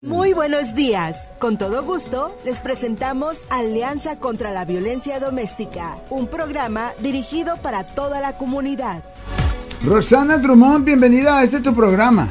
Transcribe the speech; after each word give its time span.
Muy 0.00 0.32
buenos 0.32 0.76
días. 0.76 1.28
Con 1.40 1.58
todo 1.58 1.82
gusto, 1.82 2.32
les 2.44 2.60
presentamos 2.60 3.44
Alianza 3.50 4.20
contra 4.20 4.52
la 4.52 4.64
Violencia 4.64 5.18
Doméstica, 5.18 5.96
un 6.08 6.28
programa 6.28 6.92
dirigido 7.00 7.56
para 7.56 7.82
toda 7.82 8.20
la 8.20 8.36
comunidad. 8.36 9.02
Rosana 9.84 10.38
Drummond, 10.38 10.84
bienvenida 10.84 11.40
a 11.40 11.42
este 11.42 11.58
tu 11.58 11.74
programa. 11.74 12.28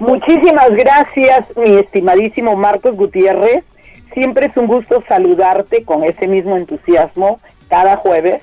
Muchísimas 0.00 0.68
gracias, 0.72 1.46
mi 1.56 1.76
estimadísimo 1.76 2.56
Marcos 2.56 2.94
Gutiérrez. 2.94 3.64
Siempre 4.12 4.48
es 4.48 4.56
un 4.58 4.66
gusto 4.66 5.02
saludarte 5.08 5.82
con 5.82 6.04
ese 6.04 6.26
mismo 6.28 6.58
entusiasmo 6.58 7.40
cada 7.70 7.96
jueves 7.96 8.42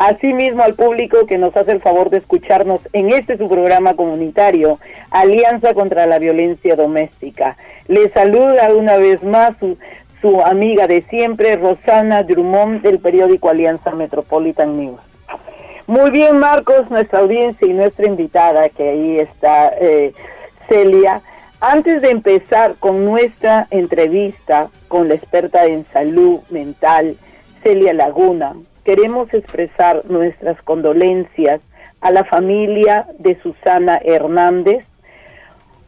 Asimismo, 0.00 0.62
al 0.62 0.72
público 0.72 1.26
que 1.26 1.36
nos 1.36 1.54
hace 1.54 1.72
el 1.72 1.82
favor 1.82 2.08
de 2.08 2.16
escucharnos 2.16 2.80
en 2.94 3.12
este 3.12 3.36
su 3.36 3.46
programa 3.50 3.92
comunitario, 3.92 4.78
Alianza 5.10 5.74
contra 5.74 6.06
la 6.06 6.18
Violencia 6.18 6.74
Doméstica. 6.74 7.54
Le 7.86 8.08
saluda 8.08 8.72
una 8.72 8.96
vez 8.96 9.22
más 9.22 9.58
su, 9.58 9.76
su 10.22 10.40
amiga 10.40 10.86
de 10.86 11.02
siempre, 11.02 11.56
Rosana 11.56 12.22
Drummond, 12.22 12.80
del 12.80 12.98
periódico 12.98 13.50
Alianza 13.50 13.90
Metropolitan 13.90 14.74
News. 14.78 15.02
Muy 15.86 16.10
bien, 16.10 16.38
Marcos, 16.38 16.90
nuestra 16.90 17.18
audiencia 17.18 17.68
y 17.68 17.74
nuestra 17.74 18.06
invitada, 18.06 18.70
que 18.70 18.88
ahí 18.88 19.18
está 19.18 19.70
eh, 19.78 20.12
Celia. 20.66 21.20
Antes 21.60 22.00
de 22.00 22.08
empezar 22.08 22.76
con 22.80 23.04
nuestra 23.04 23.66
entrevista 23.70 24.70
con 24.88 25.08
la 25.08 25.14
experta 25.14 25.66
en 25.66 25.84
salud 25.92 26.40
mental, 26.48 27.18
Celia 27.62 27.92
Laguna, 27.92 28.54
queremos 28.84 29.32
expresar 29.34 30.04
nuestras 30.10 30.60
condolencias 30.62 31.60
a 32.00 32.10
la 32.10 32.24
familia 32.24 33.06
de 33.18 33.34
Susana 33.40 34.00
Hernández, 34.02 34.86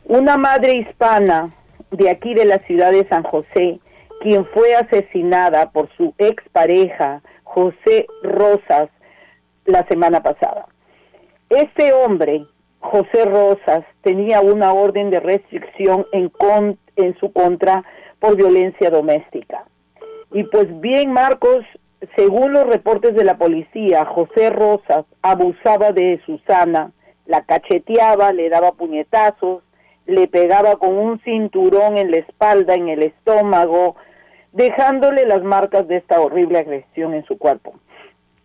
una 0.05 0.37
madre 0.37 0.75
hispana 0.75 1.51
de 1.91 2.11
aquí 2.11 2.35
de 2.35 2.45
la 2.45 2.59
ciudad 2.59 2.93
de 2.93 3.07
San 3.09 3.23
José, 3.23 3.81
quien 4.21 4.45
fue 4.45 4.75
asesinada 4.75 5.71
por 5.71 5.89
su 5.97 6.15
expareja 6.19 7.23
José 7.45 8.07
Rosas 8.23 8.89
la 9.65 9.85
semana 9.87 10.23
pasada. 10.23 10.67
Este 11.51 11.93
hombre, 11.93 12.47
José 12.81 13.25
Rosas, 13.25 13.85
tenía 14.03 14.41
una 14.41 14.73
orden 14.73 15.11
de 15.11 15.21
restricción 15.21 16.07
en, 16.13 16.33
en 16.97 17.17
su 17.19 17.33
contra 17.33 17.85
por 18.21 18.37
violencia 18.37 18.91
doméstica. 18.91 19.65
Y 20.33 20.45
pues 20.45 20.69
bien, 20.81 21.13
Marcos, 21.13 21.65
según 22.17 22.53
los 22.53 22.67
reportes 22.67 23.15
de 23.15 23.25
la 23.25 23.39
policía, 23.39 24.05
José 24.05 24.51
Rosas 24.51 25.05
abusaba 25.23 25.93
de 25.93 26.21
Susana, 26.27 26.93
la 27.27 27.43
cacheteaba, 27.45 28.33
le 28.33 28.49
daba 28.49 28.73
puñetazos, 28.73 29.63
le 30.07 30.27
pegaba 30.27 30.77
con 30.77 30.97
un 30.97 31.21
cinturón 31.21 31.97
en 31.97 32.11
la 32.11 32.19
espalda, 32.19 32.75
en 32.75 32.89
el 32.89 33.03
estómago, 33.05 33.97
dejándole 34.53 35.27
las 35.27 35.43
marcas 35.43 35.87
de 35.87 35.99
esta 35.99 36.21
horrible 36.21 36.59
agresión 36.59 37.15
en 37.15 37.25
su 37.25 37.39
cuerpo. 37.39 37.75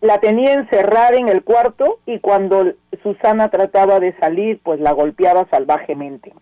La 0.01 0.19
tenía 0.19 0.53
encerrada 0.53 1.17
en 1.17 1.27
el 1.27 1.43
cuarto 1.43 1.99
y 2.05 2.19
cuando 2.19 2.73
Susana 3.01 3.49
trataba 3.49 3.99
de 3.99 4.15
salir, 4.19 4.59
pues 4.63 4.79
la 4.79 4.91
golpeaba 4.91 5.47
salvajemente. 5.49 6.33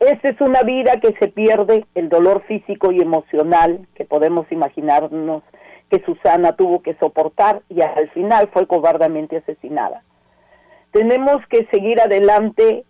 Esta 0.00 0.28
es 0.28 0.40
una 0.40 0.62
vida 0.62 1.00
que 1.00 1.14
se 1.20 1.28
pierde, 1.28 1.86
el 1.94 2.08
dolor 2.08 2.42
físico 2.42 2.90
y 2.90 3.00
emocional 3.00 3.86
que 3.94 4.04
podemos 4.04 4.50
imaginarnos 4.50 5.42
que 5.90 6.02
Susana 6.04 6.56
tuvo 6.56 6.82
que 6.82 6.94
soportar 6.94 7.62
y 7.68 7.80
al 7.80 8.08
final 8.10 8.48
fue 8.52 8.66
cobardemente 8.66 9.38
asesinada. 9.38 10.02
Tenemos 10.90 11.46
que 11.48 11.66
seguir 11.66 12.00
adelante 12.00 12.84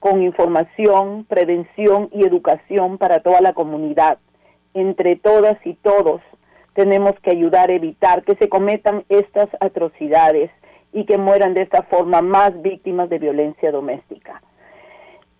con 0.00 0.22
información, 0.22 1.24
prevención 1.24 2.08
y 2.12 2.24
educación 2.24 2.98
para 2.98 3.20
toda 3.20 3.40
la 3.40 3.52
comunidad. 3.52 4.18
Entre 4.74 5.16
todas 5.16 5.56
y 5.64 5.74
todos 5.74 6.20
tenemos 6.74 7.12
que 7.22 7.30
ayudar 7.30 7.70
a 7.70 7.74
evitar 7.74 8.22
que 8.22 8.36
se 8.36 8.48
cometan 8.48 9.04
estas 9.08 9.48
atrocidades 9.60 10.50
y 10.92 11.04
que 11.04 11.18
mueran 11.18 11.54
de 11.54 11.62
esta 11.62 11.82
forma 11.82 12.22
más 12.22 12.60
víctimas 12.62 13.08
de 13.08 13.18
violencia 13.18 13.72
doméstica. 13.72 14.42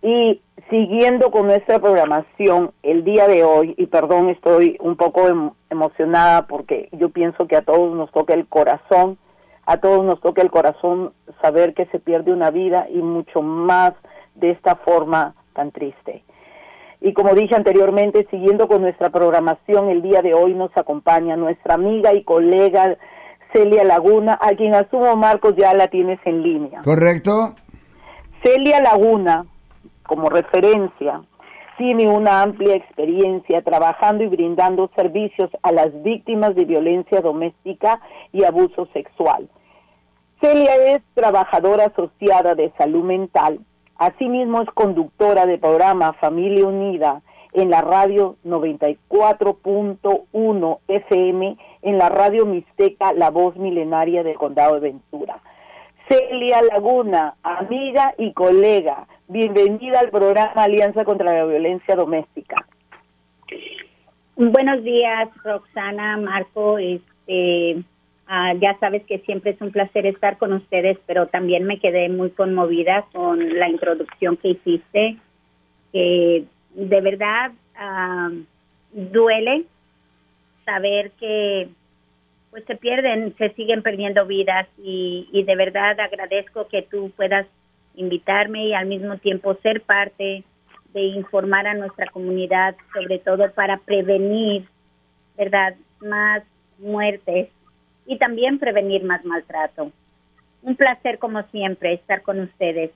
Y 0.01 0.41
siguiendo 0.69 1.31
con 1.31 1.47
nuestra 1.47 1.79
programación 1.79 2.71
el 2.83 3.03
día 3.03 3.27
de 3.27 3.43
hoy, 3.43 3.75
y 3.77 3.87
perdón, 3.87 4.29
estoy 4.29 4.77
un 4.79 4.95
poco 4.95 5.27
em, 5.27 5.51
emocionada 5.69 6.47
porque 6.47 6.89
yo 6.93 7.09
pienso 7.09 7.47
que 7.47 7.55
a 7.55 7.63
todos 7.63 7.95
nos 7.95 8.11
toca 8.11 8.33
el 8.33 8.47
corazón, 8.47 9.17
a 9.65 9.77
todos 9.77 10.05
nos 10.05 10.21
toca 10.21 10.41
el 10.41 10.51
corazón 10.51 11.13
saber 11.41 11.73
que 11.73 11.85
se 11.87 11.99
pierde 11.99 12.31
una 12.31 12.49
vida 12.49 12.87
y 12.89 12.97
mucho 12.97 13.41
más 13.41 13.93
de 14.35 14.51
esta 14.51 14.75
forma 14.75 15.35
tan 15.53 15.71
triste. 15.71 16.23
Y 17.01 17.13
como 17.13 17.33
dije 17.33 17.55
anteriormente, 17.55 18.27
siguiendo 18.29 18.67
con 18.67 18.81
nuestra 18.81 19.09
programación, 19.09 19.89
el 19.89 20.01
día 20.01 20.21
de 20.21 20.33
hoy 20.33 20.53
nos 20.53 20.75
acompaña 20.75 21.37
nuestra 21.37 21.75
amiga 21.75 22.13
y 22.13 22.23
colega 22.23 22.97
Celia 23.53 23.83
Laguna, 23.83 24.37
a 24.41 24.53
quien 24.55 24.75
asumo 24.75 25.15
Marcos 25.15 25.55
ya 25.55 25.73
la 25.73 25.87
tienes 25.87 26.19
en 26.25 26.43
línea. 26.43 26.81
Correcto. 26.83 27.55
Celia 28.43 28.81
Laguna 28.81 29.45
como 30.09 30.27
referencia, 30.27 31.21
tiene 31.77 32.09
una 32.09 32.41
amplia 32.41 32.75
experiencia 32.75 33.61
trabajando 33.61 34.23
y 34.23 34.27
brindando 34.27 34.89
servicios 34.95 35.51
a 35.61 35.71
las 35.71 36.01
víctimas 36.01 36.55
de 36.55 36.65
violencia 36.65 37.21
doméstica 37.21 38.01
y 38.33 38.43
abuso 38.43 38.87
sexual. 38.91 39.47
Celia 40.41 40.95
es 40.95 41.03
trabajadora 41.13 41.85
asociada 41.85 42.55
de 42.55 42.73
salud 42.75 43.03
mental, 43.03 43.59
asimismo 43.97 44.63
es 44.63 44.69
conductora 44.71 45.45
del 45.45 45.59
programa 45.59 46.13
Familia 46.13 46.65
Unida 46.65 47.21
en 47.53 47.69
la 47.69 47.81
radio 47.81 48.35
94.1 48.45 50.79
FM, 50.87 51.57
en 51.83 51.97
la 51.99 52.09
radio 52.09 52.47
Mixteca, 52.47 53.13
la 53.13 53.29
voz 53.29 53.55
milenaria 53.57 54.23
del 54.23 54.39
condado 54.39 54.73
de 54.75 54.91
Ventura. 54.91 55.39
Celia 56.09 56.63
Laguna, 56.63 57.35
amiga 57.43 58.15
y 58.17 58.33
colega, 58.33 59.05
bienvenida 59.27 59.99
al 59.99 60.09
programa 60.09 60.63
Alianza 60.63 61.05
contra 61.05 61.31
la 61.31 61.45
Violencia 61.45 61.95
Doméstica. 61.95 62.65
Buenos 64.35 64.83
días, 64.83 65.29
Roxana, 65.43 66.17
Marco. 66.17 66.79
Este, 66.79 67.83
ah, 68.25 68.55
ya 68.59 68.75
sabes 68.79 69.03
que 69.05 69.19
siempre 69.19 69.51
es 69.51 69.61
un 69.61 69.71
placer 69.71 70.07
estar 70.07 70.39
con 70.39 70.53
ustedes, 70.53 70.97
pero 71.05 71.27
también 71.27 71.65
me 71.65 71.79
quedé 71.79 72.09
muy 72.09 72.31
conmovida 72.31 73.05
con 73.13 73.59
la 73.59 73.69
introducción 73.69 74.35
que 74.37 74.49
hiciste. 74.49 75.17
que 75.93 76.45
de 76.73 77.01
verdad 77.01 77.51
ah, 77.75 78.31
duele 78.93 79.65
saber 80.65 81.11
que 81.19 81.69
pues 82.51 82.63
se 82.65 82.75
pierden, 82.75 83.35
se 83.37 83.49
siguen 83.51 83.83
perdiendo 83.83 84.25
vidas 84.25 84.67
y, 84.77 85.43
de 85.45 85.55
verdad 85.55 85.99
agradezco 85.99 86.67
que 86.67 86.81
tú 86.81 87.11
puedas 87.15 87.45
invitarme 87.95 88.67
y 88.67 88.73
al 88.73 88.87
mismo 88.87 89.17
tiempo 89.17 89.55
ser 89.55 89.81
parte 89.81 90.43
de 90.93 91.01
informar 91.01 91.67
a 91.67 91.75
nuestra 91.75 92.07
comunidad, 92.07 92.75
sobre 92.93 93.19
todo 93.19 93.51
para 93.51 93.77
prevenir, 93.77 94.67
¿verdad?, 95.37 95.75
más 96.01 96.43
muertes 96.79 97.49
y 98.05 98.17
también 98.17 98.57
prevenir 98.57 99.03
más 99.03 99.23
maltrato. 99.25 99.91
Un 100.63 100.75
placer, 100.75 101.19
como 101.19 101.43
siempre, 101.43 101.93
estar 101.93 102.21
con 102.21 102.39
ustedes. 102.39 102.91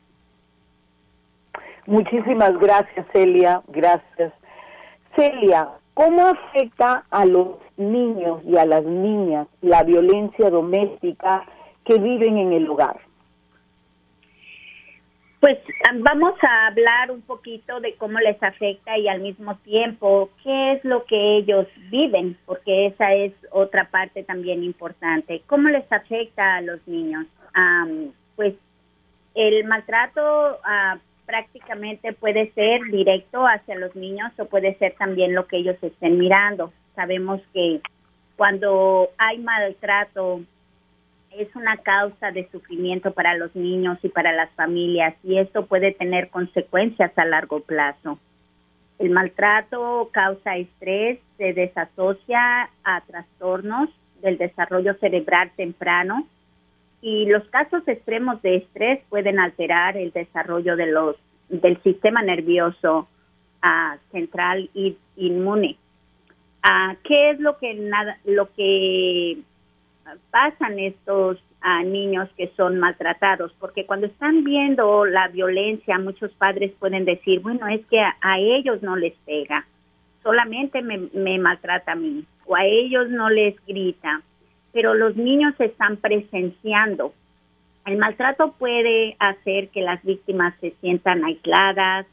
Muchísimas 1.85 2.57
gracias, 2.59 3.05
Celia. 3.11 3.61
Gracias. 3.67 4.33
Celia, 5.15 5.69
¿cómo 5.93 6.27
afecta 6.27 7.03
a 7.11 7.25
los 7.25 7.57
niños 7.77 8.41
y 8.45 8.57
a 8.57 8.65
las 8.65 8.83
niñas 8.83 9.47
la 9.61 9.83
violencia 9.83 10.49
doméstica 10.49 11.45
que 11.85 11.97
viven 11.99 12.37
en 12.37 12.53
el 12.53 12.69
hogar? 12.69 12.99
Pues 15.43 15.57
vamos 15.95 16.35
a 16.41 16.67
hablar 16.67 17.11
un 17.11 17.21
poquito 17.21 17.81
de 17.81 17.95
cómo 17.95 18.17
les 18.19 18.41
afecta 18.41 18.97
y 18.97 19.09
al 19.09 19.19
mismo 19.19 19.57
tiempo 19.57 20.29
qué 20.41 20.71
es 20.71 20.85
lo 20.85 21.03
que 21.03 21.35
ellos 21.35 21.67
viven, 21.91 22.37
porque 22.45 22.85
esa 22.85 23.13
es 23.13 23.33
otra 23.51 23.89
parte 23.91 24.23
también 24.23 24.63
importante. 24.63 25.41
¿Cómo 25.47 25.67
les 25.67 25.91
afecta 25.91 26.55
a 26.55 26.61
los 26.61 26.79
niños? 26.87 27.25
pues 28.35 28.55
el 29.35 29.65
maltrato 29.65 30.59
uh, 30.59 30.97
prácticamente 31.25 32.13
puede 32.13 32.51
ser 32.53 32.81
directo 32.89 33.45
hacia 33.45 33.75
los 33.75 33.95
niños 33.95 34.31
o 34.37 34.45
puede 34.45 34.75
ser 34.75 34.95
también 34.97 35.35
lo 35.35 35.47
que 35.47 35.57
ellos 35.57 35.77
estén 35.81 36.17
mirando. 36.17 36.71
Sabemos 36.95 37.41
que 37.53 37.81
cuando 38.35 39.09
hay 39.17 39.39
maltrato 39.39 40.41
es 41.31 41.55
una 41.55 41.77
causa 41.77 42.31
de 42.31 42.47
sufrimiento 42.51 43.11
para 43.11 43.35
los 43.35 43.55
niños 43.55 43.97
y 44.03 44.09
para 44.09 44.33
las 44.33 44.51
familias 44.51 45.15
y 45.23 45.37
esto 45.39 45.65
puede 45.65 45.91
tener 45.91 46.29
consecuencias 46.29 47.11
a 47.17 47.25
largo 47.25 47.61
plazo. 47.61 48.19
El 48.99 49.09
maltrato 49.09 50.09
causa 50.11 50.57
estrés, 50.57 51.19
se 51.37 51.53
desasocia 51.53 52.69
a 52.83 53.01
trastornos 53.01 53.89
del 54.21 54.37
desarrollo 54.37 54.93
cerebral 54.95 55.51
temprano 55.55 56.27
y 57.01 57.25
los 57.25 57.43
casos 57.49 57.85
extremos 57.87 58.41
de 58.41 58.57
estrés 58.57 59.01
pueden 59.09 59.39
alterar 59.39 59.97
el 59.97 60.11
desarrollo 60.11 60.75
de 60.75 60.87
los 60.87 61.17
del 61.49 61.81
sistema 61.83 62.21
nervioso 62.21 63.07
central 64.11 64.69
inmune. 65.15 65.77
¿Qué 67.03 67.31
es 67.31 67.39
lo 67.39 67.57
que 67.57 67.73
nada, 67.73 68.17
lo 68.23 68.51
que 68.53 69.39
pasan 70.31 70.79
estos 70.79 71.37
niños 71.85 72.29
que 72.37 72.51
son 72.55 72.79
maltratados? 72.79 73.53
Porque 73.59 73.85
cuando 73.85 74.07
están 74.07 74.43
viendo 74.43 75.05
la 75.05 75.27
violencia, 75.27 75.99
muchos 75.99 76.31
padres 76.33 76.71
pueden 76.79 77.05
decir, 77.05 77.41
bueno, 77.41 77.67
es 77.67 77.85
que 77.87 77.99
a, 77.99 78.39
ellos 78.39 78.81
no 78.81 78.95
les 78.95 79.13
pega, 79.25 79.65
solamente 80.21 80.81
me, 80.81 81.09
me 81.13 81.37
maltrata 81.37 81.93
a 81.93 81.95
mí, 81.95 82.25
o 82.45 82.55
a 82.55 82.65
ellos 82.65 83.09
no 83.09 83.29
les 83.29 83.55
grita, 83.65 84.21
pero 84.71 84.93
los 84.93 85.15
niños 85.17 85.53
están 85.59 85.97
presenciando. 85.97 87.13
El 87.85 87.97
maltrato 87.97 88.53
puede 88.53 89.17
hacer 89.19 89.67
que 89.69 89.81
las 89.81 90.01
víctimas 90.03 90.55
se 90.61 90.71
sientan 90.79 91.25
aisladas, 91.25 92.05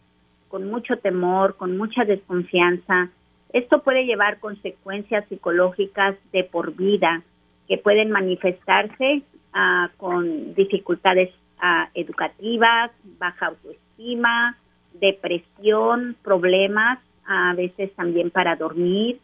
con 0.49 0.69
mucho 0.69 0.97
temor, 0.97 1.57
con 1.57 1.77
mucha 1.77 2.05
desconfianza. 2.05 3.09
Esto 3.53 3.83
puede 3.83 4.05
llevar 4.05 4.39
consecuencias 4.39 5.25
psicológicas 5.29 6.17
de 6.33 6.45
por 6.45 6.75
vida 6.75 7.23
que 7.69 7.79
pueden 7.79 8.11
manifestarse 8.11 9.23
ah, 9.53 9.91
con 9.97 10.55
dificultades 10.55 11.31
ah, 11.59 11.89
educativas, 11.95 12.91
baja 13.19 13.47
autoestima, 13.47 14.57
depresión, 14.95 16.17
problemas 16.23 16.99
a 17.27 17.55
veces 17.55 17.95
también 17.95 18.31
para 18.31 18.57
dormir, 18.57 19.21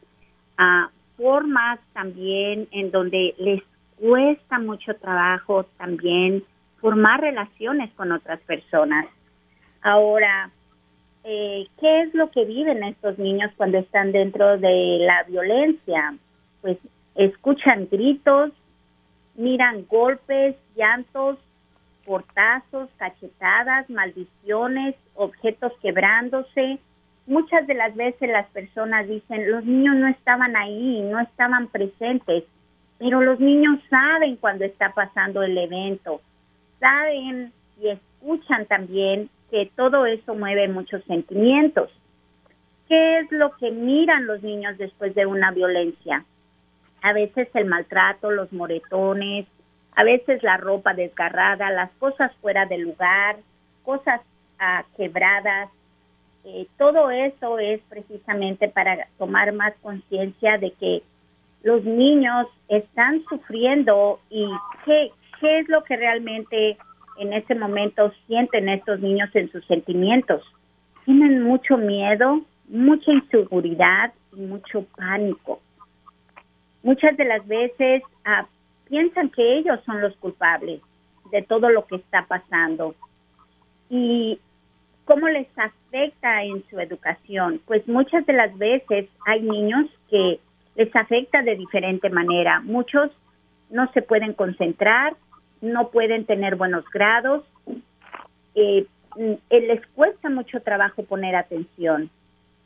uh, 0.58 0.88
formas 1.16 1.80
también 1.92 2.68
en 2.70 2.90
donde 2.92 3.34
les 3.38 3.62
cuesta 3.96 4.58
mucho 4.58 4.94
trabajo 4.94 5.64
también 5.76 6.44
formar 6.80 7.20
relaciones 7.20 7.90
con 7.94 8.12
otras 8.12 8.38
personas. 8.40 9.06
Ahora, 9.82 10.50
eh, 11.28 11.66
¿qué 11.80 12.02
es 12.02 12.14
lo 12.14 12.30
que 12.30 12.44
viven 12.44 12.84
estos 12.84 13.18
niños 13.18 13.50
cuando 13.56 13.78
están 13.78 14.12
dentro 14.12 14.58
de 14.58 14.98
la 15.00 15.24
violencia? 15.24 16.14
Pues 16.60 16.78
escuchan 17.16 17.88
gritos, 17.90 18.52
miran 19.34 19.86
golpes, 19.88 20.54
llantos, 20.76 21.38
portazos, 22.04 22.88
cachetadas, 22.96 23.90
maldiciones, 23.90 24.94
objetos 25.16 25.72
quebrándose. 25.82 26.78
Muchas 27.26 27.66
de 27.66 27.74
las 27.74 27.96
veces 27.96 28.30
las 28.30 28.46
personas 28.50 29.08
dicen, 29.08 29.50
los 29.50 29.64
niños 29.64 29.96
no 29.96 30.06
estaban 30.06 30.54
ahí, 30.56 31.00
no 31.02 31.18
estaban 31.18 31.66
presentes, 31.66 32.44
pero 32.98 33.20
los 33.20 33.40
niños 33.40 33.80
saben 33.90 34.36
cuando 34.36 34.64
está 34.64 34.94
pasando 34.94 35.42
el 35.42 35.58
evento, 35.58 36.20
saben 36.78 37.52
y 37.82 37.88
escuchan 37.88 38.66
también 38.66 39.28
que 39.50 39.70
todo 39.76 40.06
eso 40.06 40.34
mueve 40.34 40.68
muchos 40.68 41.02
sentimientos. 41.04 41.90
¿Qué 42.88 43.18
es 43.18 43.32
lo 43.32 43.56
que 43.56 43.70
miran 43.70 44.26
los 44.26 44.42
niños 44.42 44.78
después 44.78 45.14
de 45.14 45.26
una 45.26 45.50
violencia? 45.50 46.24
A 47.02 47.12
veces 47.12 47.48
el 47.54 47.66
maltrato, 47.66 48.30
los 48.30 48.52
moretones, 48.52 49.46
a 49.96 50.04
veces 50.04 50.42
la 50.42 50.56
ropa 50.56 50.94
desgarrada, 50.94 51.70
las 51.70 51.90
cosas 51.92 52.32
fuera 52.36 52.66
de 52.66 52.78
lugar, 52.78 53.36
cosas 53.82 54.20
ah, 54.58 54.84
quebradas. 54.96 55.70
Eh, 56.44 56.66
todo 56.78 57.10
eso 57.10 57.58
es 57.58 57.80
precisamente 57.88 58.68
para 58.68 59.08
tomar 59.18 59.52
más 59.52 59.74
conciencia 59.82 60.58
de 60.58 60.70
que 60.72 61.02
los 61.62 61.82
niños 61.84 62.46
están 62.68 63.24
sufriendo 63.24 64.20
y 64.30 64.46
qué, 64.84 65.10
qué 65.40 65.58
es 65.58 65.68
lo 65.68 65.82
que 65.82 65.96
realmente 65.96 66.76
en 67.18 67.32
ese 67.32 67.54
momento 67.54 68.12
sienten 68.26 68.68
estos 68.68 69.00
niños 69.00 69.30
en 69.34 69.50
sus 69.50 69.64
sentimientos. 69.66 70.42
Tienen 71.04 71.42
mucho 71.42 71.76
miedo, 71.76 72.42
mucha 72.68 73.12
inseguridad 73.12 74.12
y 74.32 74.40
mucho 74.40 74.84
pánico. 74.96 75.60
Muchas 76.82 77.16
de 77.16 77.24
las 77.24 77.46
veces 77.46 78.02
ah, 78.24 78.46
piensan 78.88 79.30
que 79.30 79.58
ellos 79.58 79.80
son 79.84 80.00
los 80.00 80.14
culpables 80.16 80.80
de 81.30 81.42
todo 81.42 81.70
lo 81.70 81.86
que 81.86 81.96
está 81.96 82.26
pasando. 82.26 82.94
¿Y 83.88 84.38
cómo 85.04 85.28
les 85.28 85.48
afecta 85.58 86.42
en 86.42 86.64
su 86.68 86.78
educación? 86.78 87.60
Pues 87.66 87.86
muchas 87.88 88.26
de 88.26 88.32
las 88.32 88.56
veces 88.58 89.08
hay 89.26 89.42
niños 89.42 89.86
que 90.10 90.40
les 90.76 90.94
afecta 90.94 91.42
de 91.42 91.56
diferente 91.56 92.10
manera. 92.10 92.60
Muchos 92.60 93.10
no 93.70 93.90
se 93.92 94.02
pueden 94.02 94.34
concentrar, 94.34 95.16
no 95.60 95.88
pueden 95.88 96.24
tener 96.24 96.56
buenos 96.56 96.84
grados, 96.90 97.44
eh, 98.54 98.86
mm, 99.16 99.32
les 99.50 99.86
cuesta 99.88 100.30
mucho 100.30 100.60
trabajo 100.60 101.04
poner 101.04 101.36
atención. 101.36 102.10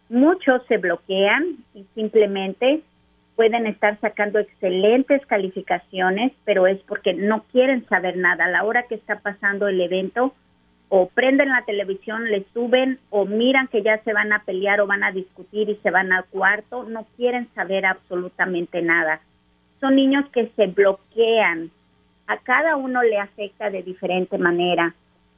Muchos 0.09 0.67
se 0.67 0.79
bloquean 0.79 1.57
y 1.75 1.85
simplemente 1.95 2.83
pueden 3.37 3.67
estar 3.67 3.99
sacando 4.01 4.39
excelentes 4.39 5.25
calificaciones, 5.27 6.33
pero 6.45 6.67
es 6.67 6.79
porque 6.81 7.15
no 7.15 7.45
quieren 7.53 7.87
saber 7.89 8.17
nada. 8.17 8.45
A 8.45 8.51
la 8.51 8.65
hora 8.65 8.83
que 8.89 8.97
está 8.97 9.21
pasando 9.21 9.69
el 9.69 9.81
evento, 9.81 10.35
o 10.91 11.09
prenden 11.09 11.51
la 11.51 11.63
televisión, 11.65 12.25
le 12.25 12.45
suben 12.53 12.99
o 13.11 13.25
miran 13.25 13.69
que 13.69 13.83
ya 13.83 14.03
se 14.03 14.13
van 14.13 14.33
a 14.33 14.43
pelear 14.43 14.81
o 14.81 14.89
van 14.89 15.05
a 15.05 15.13
discutir 15.13 15.71
y 15.71 15.77
se 15.77 15.91
van 15.91 16.13
al 16.13 16.25
cuarto, 16.27 16.83
no 16.83 17.07
quieren 17.17 17.49
saber 17.55 17.87
absolutamente 17.87 18.83
nada. 18.83 19.21
Son 19.79 19.95
niños 19.95 20.29
que 20.31 20.49
se 20.57 20.67
bloquean, 20.67 21.71
a 22.31 22.37
cada 22.39 22.77
uno 22.77 23.03
le 23.03 23.19
afecta 23.19 23.71
de 23.71 23.83
diferente 23.83 24.39
manera. 24.39 24.95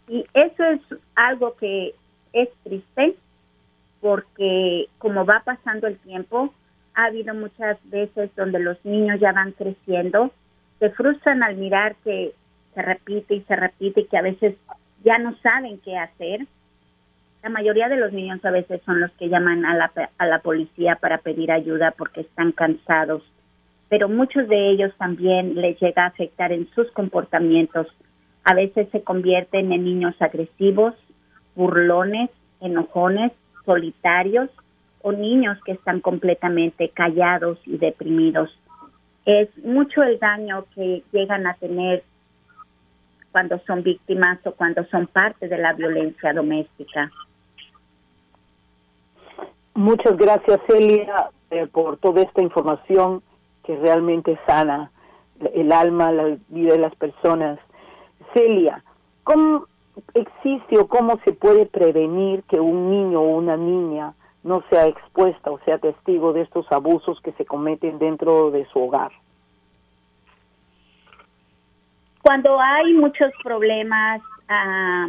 Y 0.08 0.26
eso 0.34 0.62
es 0.62 0.80
algo 1.14 1.56
que 1.56 1.94
es 2.34 2.50
triste 2.64 3.16
porque 4.02 4.88
como 4.98 5.24
va 5.24 5.40
pasando 5.42 5.86
el 5.86 5.96
tiempo, 6.00 6.52
ha 6.94 7.04
habido 7.06 7.32
muchas 7.32 7.78
veces 7.84 8.30
donde 8.36 8.58
los 8.58 8.76
niños 8.84 9.18
ya 9.20 9.32
van 9.32 9.52
creciendo, 9.52 10.32
se 10.80 10.90
frustran 10.90 11.42
al 11.42 11.56
mirar 11.56 11.96
que 12.04 12.34
se 12.74 12.82
repite 12.82 13.36
y 13.36 13.40
se 13.40 13.56
repite 13.56 14.02
y 14.02 14.06
que 14.06 14.18
a 14.18 14.22
veces 14.22 14.54
ya 15.02 15.16
no 15.16 15.34
saben 15.38 15.78
qué 15.78 15.96
hacer. 15.96 16.46
La 17.42 17.48
mayoría 17.48 17.88
de 17.88 17.96
los 17.96 18.12
niños 18.12 18.44
a 18.44 18.50
veces 18.50 18.82
son 18.84 19.00
los 19.00 19.10
que 19.12 19.30
llaman 19.30 19.64
a 19.64 19.74
la, 19.74 19.90
a 20.18 20.26
la 20.26 20.40
policía 20.40 20.96
para 20.96 21.18
pedir 21.18 21.52
ayuda 21.52 21.94
porque 21.96 22.20
están 22.20 22.52
cansados 22.52 23.22
pero 23.92 24.08
muchos 24.08 24.48
de 24.48 24.70
ellos 24.70 24.90
también 24.96 25.54
les 25.54 25.78
llega 25.78 26.04
a 26.04 26.06
afectar 26.06 26.50
en 26.50 26.66
sus 26.70 26.90
comportamientos. 26.92 27.86
A 28.42 28.54
veces 28.54 28.88
se 28.90 29.02
convierten 29.02 29.70
en 29.70 29.84
niños 29.84 30.14
agresivos, 30.18 30.94
burlones, 31.54 32.30
enojones, 32.62 33.32
solitarios 33.66 34.48
o 35.02 35.12
niños 35.12 35.58
que 35.66 35.72
están 35.72 36.00
completamente 36.00 36.88
callados 36.88 37.58
y 37.66 37.76
deprimidos. 37.76 38.48
Es 39.26 39.50
mucho 39.58 40.02
el 40.02 40.18
daño 40.18 40.64
que 40.74 41.02
llegan 41.12 41.46
a 41.46 41.52
tener 41.52 42.02
cuando 43.30 43.60
son 43.66 43.82
víctimas 43.82 44.38
o 44.46 44.52
cuando 44.52 44.86
son 44.86 45.06
parte 45.06 45.48
de 45.48 45.58
la 45.58 45.74
violencia 45.74 46.32
doméstica. 46.32 47.12
Muchas 49.74 50.16
gracias, 50.16 50.60
Celia, 50.66 51.28
eh, 51.50 51.66
por 51.66 51.98
toda 51.98 52.22
esta 52.22 52.40
información 52.40 53.22
que 53.64 53.76
realmente 53.76 54.38
sana 54.46 54.90
el 55.54 55.72
alma, 55.72 56.12
la 56.12 56.36
vida 56.48 56.72
de 56.72 56.78
las 56.78 56.94
personas. 56.96 57.58
Celia, 58.32 58.82
¿cómo 59.24 59.66
existe 60.14 60.78
o 60.78 60.88
cómo 60.88 61.18
se 61.24 61.32
puede 61.32 61.66
prevenir 61.66 62.42
que 62.44 62.60
un 62.60 62.90
niño 62.90 63.20
o 63.20 63.36
una 63.36 63.56
niña 63.56 64.14
no 64.42 64.64
sea 64.70 64.86
expuesta 64.86 65.50
o 65.50 65.60
sea 65.64 65.78
testigo 65.78 66.32
de 66.32 66.42
estos 66.42 66.70
abusos 66.72 67.20
que 67.20 67.32
se 67.32 67.44
cometen 67.44 67.98
dentro 67.98 68.50
de 68.50 68.64
su 68.66 68.80
hogar? 68.80 69.12
Cuando 72.22 72.60
hay 72.60 72.94
muchos 72.94 73.32
problemas, 73.42 74.22
ah, 74.48 75.08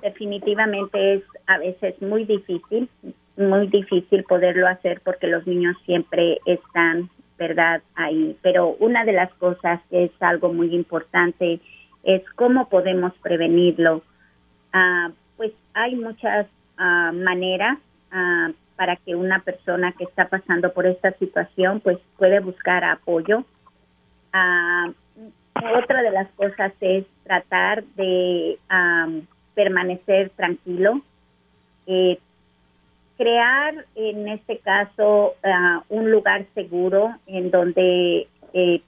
definitivamente 0.00 1.14
es 1.14 1.22
a 1.46 1.58
veces 1.58 2.00
muy 2.00 2.24
difícil, 2.24 2.88
muy 3.36 3.66
difícil 3.66 4.22
poderlo 4.24 4.68
hacer 4.68 5.00
porque 5.04 5.26
los 5.26 5.46
niños 5.46 5.76
siempre 5.84 6.38
están 6.46 7.10
verdad 7.38 7.82
ahí. 7.94 8.36
Pero 8.42 8.76
una 8.78 9.04
de 9.04 9.12
las 9.12 9.32
cosas 9.34 9.80
que 9.90 10.04
es 10.04 10.12
algo 10.20 10.52
muy 10.52 10.74
importante 10.74 11.60
es 12.02 12.22
cómo 12.36 12.68
podemos 12.68 13.12
prevenirlo. 13.22 14.02
Ah, 14.72 15.10
pues 15.36 15.52
hay 15.72 15.96
muchas 15.96 16.46
ah, 16.76 17.12
maneras 17.14 17.78
ah, 18.12 18.50
para 18.76 18.96
que 18.96 19.14
una 19.14 19.40
persona 19.40 19.92
que 19.92 20.04
está 20.04 20.28
pasando 20.28 20.72
por 20.72 20.86
esta 20.86 21.12
situación 21.12 21.80
pues 21.80 21.98
puede 22.18 22.40
buscar 22.40 22.84
apoyo. 22.84 23.44
otra 24.32 26.02
de 26.02 26.10
las 26.10 26.28
cosas 26.32 26.72
es 26.80 27.06
tratar 27.22 27.84
de 27.96 28.58
permanecer 29.54 30.30
tranquilo, 30.30 31.00
eh, 31.86 32.18
crear 33.16 33.74
en 33.94 34.28
este 34.28 34.58
caso 34.58 35.34
ah, 35.44 35.82
un 35.88 36.10
lugar 36.10 36.46
seguro 36.54 37.14
en 37.26 37.50
donde 37.50 38.26
eh, 38.52 38.82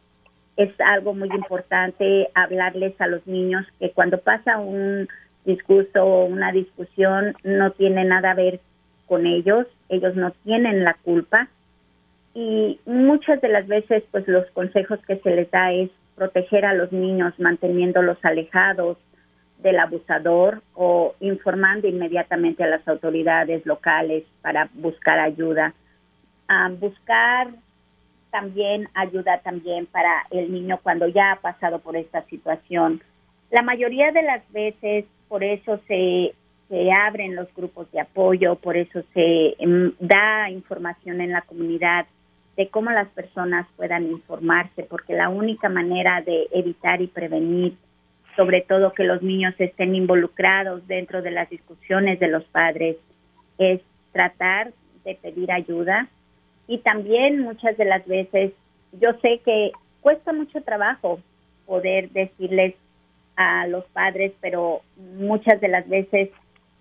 es 0.57 0.81
algo 0.81 1.15
muy 1.15 1.29
importante 1.29 2.29
hablarles 2.35 2.99
a 3.01 3.07
los 3.07 3.27
niños 3.27 3.67
que 3.79 3.91
cuando 3.91 4.19
pasa 4.19 4.59
un 4.59 5.09
discurso 5.45 6.05
o 6.05 6.25
una 6.25 6.51
discusión 6.51 7.35
no 7.45 7.73
tiene 7.73 8.05
nada 8.05 8.33
a 8.33 8.35
ver 8.35 8.61
con 9.07 9.27
ellos, 9.27 9.67
ellos 9.89 10.17
no 10.17 10.33
tienen 10.45 10.83
la 10.83 10.95
culpa. 10.95 11.49
Y 12.35 12.81
muchas 12.85 13.41
de 13.41 13.49
las 13.49 13.67
veces 13.67 14.03
pues 14.11 14.27
los 14.27 14.47
consejos 14.51 14.99
que 15.07 15.17
se 15.19 15.31
les 15.31 15.51
da 15.51 15.73
es 15.73 15.91
proteger 16.17 16.65
a 16.65 16.75
los 16.75 16.91
niños 16.93 17.39
manteniéndolos 17.39 18.19
alejados 18.23 18.99
del 19.67 19.81
abusador 19.81 20.63
o 20.75 21.17
informando 21.19 21.89
inmediatamente 21.89 22.63
a 22.63 22.69
las 22.69 22.87
autoridades 22.87 23.67
locales 23.67 24.23
para 24.41 24.71
buscar 24.75 25.19
ayuda. 25.19 25.75
Ah, 26.47 26.71
buscar 26.71 27.49
también 28.31 28.89
ayuda 28.95 29.39
también 29.39 29.87
para 29.87 30.25
el 30.31 30.53
niño 30.53 30.79
cuando 30.85 31.09
ya 31.09 31.33
ha 31.33 31.41
pasado 31.41 31.81
por 31.81 31.97
esta 31.97 32.23
situación. 32.27 33.03
La 33.51 33.63
mayoría 33.63 34.13
de 34.13 34.23
las 34.23 34.53
veces 34.53 35.05
por 35.27 35.43
eso 35.43 35.81
se, 35.89 36.33
se 36.69 36.93
abren 36.93 37.35
los 37.35 37.53
grupos 37.57 37.91
de 37.91 38.01
apoyo, 38.01 38.55
por 38.55 38.77
eso 38.77 39.03
se 39.15 39.57
em, 39.59 39.93
da 39.99 40.49
información 40.49 41.21
en 41.21 41.33
la 41.33 41.43
comunidad 41.43 42.07
de 42.57 42.69
cómo 42.69 42.91
las 42.91 43.09
personas 43.09 43.67
puedan 43.77 44.07
informarse, 44.07 44.85
porque 44.85 45.15
la 45.15 45.29
única 45.29 45.69
manera 45.69 46.23
de 46.23 46.47
evitar 46.53 47.03
y 47.03 47.09
prevenir, 47.09 47.77
sobre 48.37 48.61
todo 48.61 48.93
que 48.93 49.05
los 49.05 49.23
niños 49.23 49.55
estén 49.59 49.95
involucrados 49.95 50.87
dentro 50.87 51.23
de 51.23 51.31
las 51.31 51.49
discusiones 51.51 52.21
de 52.21 52.29
los 52.29 52.45
padres, 52.45 52.97
es 53.59 53.81
tratar 54.13 54.73
de 55.05 55.15
pedir 55.15 55.51
ayuda 55.51 56.09
y 56.69 56.79
también 56.79 57.41
muchas 57.41 57.77
de 57.77 57.85
las 57.85 58.07
veces 58.07 58.53
yo 58.93 59.13
sé 59.23 59.41
que 59.45 59.73
cuesta 60.01 60.33
mucho 60.33 60.63
trabajo 60.63 61.21
poder 61.67 62.11
decirles 62.11 62.75
a 63.37 63.67
los 63.67 63.85
padres, 63.87 64.33
pero 64.41 64.81
muchas 64.97 65.61
de 65.61 65.69
las 65.69 65.89
veces 65.89 66.31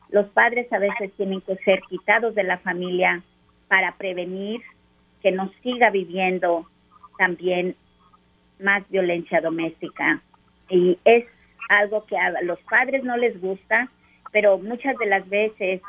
los 0.10 0.28
padres 0.28 0.72
a 0.72 0.80
veces 0.80 1.12
tienen 1.18 1.42
que 1.42 1.56
ser 1.58 1.82
quitados 1.90 2.36
de 2.36 2.44
la 2.44 2.60
familia 2.60 3.24
para 3.68 3.96
prevenir 3.98 4.62
que 5.22 5.32
no 5.32 5.52
siga 5.64 5.90
viviendo 5.90 6.68
también 7.18 7.76
más 8.60 8.88
violencia 8.90 9.42
doméstica. 9.42 10.22
Y 10.70 10.98
es 11.04 11.26
algo 11.70 12.06
que 12.06 12.18
a 12.18 12.42
los 12.42 12.60
padres 12.62 13.04
no 13.04 13.18
les 13.18 13.40
gusta, 13.40 13.90
pero 14.32 14.58
muchas 14.58 14.98
de 14.98 15.06
las 15.06 15.28
veces 15.30 15.82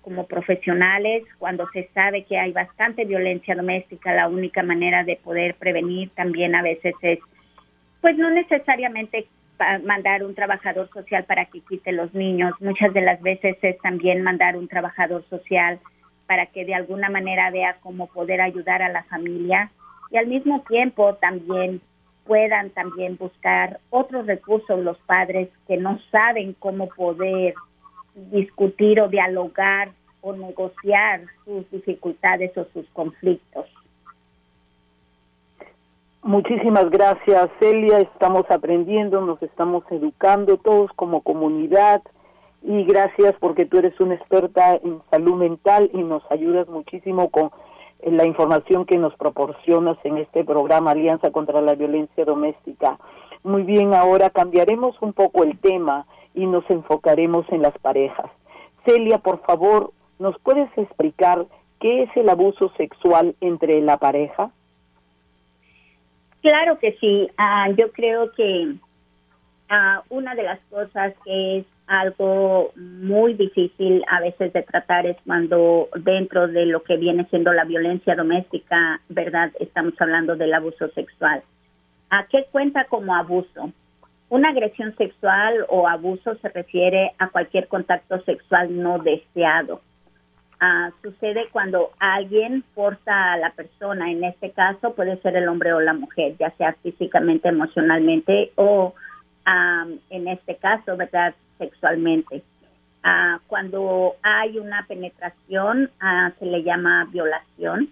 como 0.00 0.26
profesionales, 0.26 1.22
cuando 1.38 1.68
se 1.72 1.88
sabe 1.94 2.24
que 2.24 2.38
hay 2.38 2.52
bastante 2.52 3.04
violencia 3.04 3.54
doméstica, 3.54 4.14
la 4.14 4.28
única 4.28 4.62
manera 4.62 5.04
de 5.04 5.16
poder 5.16 5.54
prevenir 5.54 6.10
también 6.10 6.54
a 6.54 6.62
veces 6.62 6.94
es, 7.02 7.18
pues 8.00 8.16
no 8.16 8.30
necesariamente 8.30 9.26
mandar 9.84 10.24
un 10.24 10.34
trabajador 10.34 10.90
social 10.92 11.24
para 11.24 11.44
que 11.44 11.60
quite 11.60 11.92
los 11.92 12.12
niños, 12.14 12.52
muchas 12.60 12.92
de 12.92 13.00
las 13.00 13.22
veces 13.22 13.56
es 13.62 13.78
también 13.78 14.22
mandar 14.22 14.56
un 14.56 14.66
trabajador 14.66 15.24
social 15.28 15.78
para 16.26 16.46
que 16.46 16.64
de 16.64 16.74
alguna 16.74 17.10
manera 17.10 17.50
vea 17.52 17.76
cómo 17.80 18.08
poder 18.08 18.40
ayudar 18.40 18.82
a 18.82 18.88
la 18.88 19.04
familia. 19.04 19.70
Y 20.10 20.16
al 20.16 20.26
mismo 20.26 20.62
tiempo 20.62 21.14
también 21.14 21.80
puedan 22.26 22.70
también 22.70 23.16
buscar 23.16 23.80
otros 23.90 24.26
recursos 24.26 24.82
los 24.82 24.98
padres 24.98 25.48
que 25.66 25.76
no 25.76 25.98
saben 26.10 26.54
cómo 26.58 26.88
poder 26.88 27.54
discutir 28.14 29.00
o 29.00 29.08
dialogar 29.08 29.90
o 30.20 30.32
negociar 30.32 31.22
sus 31.44 31.68
dificultades 31.70 32.56
o 32.56 32.66
sus 32.72 32.88
conflictos. 32.90 33.66
Muchísimas 36.22 36.88
gracias, 36.90 37.50
Celia. 37.58 37.98
Estamos 37.98 38.48
aprendiendo, 38.48 39.20
nos 39.20 39.42
estamos 39.42 39.82
educando 39.90 40.56
todos 40.56 40.92
como 40.92 41.22
comunidad 41.22 42.00
y 42.62 42.84
gracias 42.84 43.34
porque 43.40 43.66
tú 43.66 43.78
eres 43.78 43.98
una 43.98 44.14
experta 44.14 44.76
en 44.76 45.02
salud 45.10 45.34
mental 45.34 45.90
y 45.92 46.04
nos 46.04 46.22
ayudas 46.30 46.68
muchísimo 46.68 47.28
con 47.30 47.50
la 48.04 48.26
información 48.26 48.84
que 48.84 48.98
nos 48.98 49.14
proporcionas 49.14 49.96
en 50.04 50.18
este 50.18 50.44
programa 50.44 50.90
Alianza 50.90 51.30
contra 51.30 51.60
la 51.60 51.74
Violencia 51.74 52.24
Doméstica. 52.24 52.98
Muy 53.44 53.62
bien, 53.62 53.94
ahora 53.94 54.30
cambiaremos 54.30 55.00
un 55.00 55.12
poco 55.12 55.44
el 55.44 55.58
tema 55.58 56.06
y 56.34 56.46
nos 56.46 56.68
enfocaremos 56.70 57.46
en 57.50 57.62
las 57.62 57.76
parejas. 57.78 58.30
Celia, 58.84 59.18
por 59.18 59.40
favor, 59.42 59.92
¿nos 60.18 60.38
puedes 60.40 60.68
explicar 60.76 61.46
qué 61.80 62.04
es 62.04 62.16
el 62.16 62.28
abuso 62.28 62.72
sexual 62.76 63.34
entre 63.40 63.80
la 63.80 63.96
pareja? 63.96 64.50
Claro 66.40 66.78
que 66.78 66.96
sí. 67.00 67.30
Ah, 67.36 67.68
yo 67.76 67.92
creo 67.92 68.32
que 68.32 68.74
ah, 69.68 70.02
una 70.08 70.34
de 70.34 70.42
las 70.42 70.60
cosas 70.70 71.14
que 71.24 71.58
es 71.58 71.66
algo 71.86 72.72
muy 72.76 73.34
difícil 73.34 74.04
a 74.08 74.20
veces 74.20 74.52
de 74.52 74.62
tratar 74.62 75.06
es 75.06 75.16
cuando 75.26 75.88
dentro 75.96 76.48
de 76.48 76.66
lo 76.66 76.82
que 76.82 76.96
viene 76.96 77.26
siendo 77.30 77.52
la 77.52 77.64
violencia 77.64 78.14
doméstica, 78.14 79.00
¿verdad? 79.08 79.50
Estamos 79.60 79.94
hablando 80.00 80.36
del 80.36 80.54
abuso 80.54 80.88
sexual. 80.90 81.42
¿A 82.10 82.26
qué 82.26 82.46
cuenta 82.50 82.84
como 82.84 83.14
abuso? 83.14 83.72
Una 84.28 84.50
agresión 84.50 84.96
sexual 84.96 85.66
o 85.68 85.86
abuso 85.88 86.34
se 86.36 86.48
refiere 86.48 87.12
a 87.18 87.28
cualquier 87.28 87.68
contacto 87.68 88.22
sexual 88.22 88.80
no 88.82 88.98
deseado. 88.98 89.82
Ah, 90.60 90.90
sucede 91.02 91.48
cuando 91.50 91.90
alguien 91.98 92.62
forza 92.74 93.32
a 93.32 93.36
la 93.36 93.50
persona, 93.50 94.10
en 94.10 94.22
este 94.22 94.52
caso 94.52 94.94
puede 94.94 95.20
ser 95.20 95.36
el 95.36 95.48
hombre 95.48 95.72
o 95.72 95.80
la 95.80 95.92
mujer, 95.92 96.36
ya 96.38 96.50
sea 96.52 96.72
físicamente, 96.82 97.48
emocionalmente 97.48 98.52
o 98.54 98.94
en 100.10 100.28
este 100.28 100.56
caso, 100.56 100.96
¿verdad? 100.96 101.34
Sexualmente. 101.62 102.42
Ah, 103.04 103.38
cuando 103.46 104.16
hay 104.22 104.58
una 104.58 104.84
penetración, 104.88 105.90
ah, 106.00 106.32
se 106.40 106.46
le 106.46 106.64
llama 106.64 107.08
violación. 107.12 107.88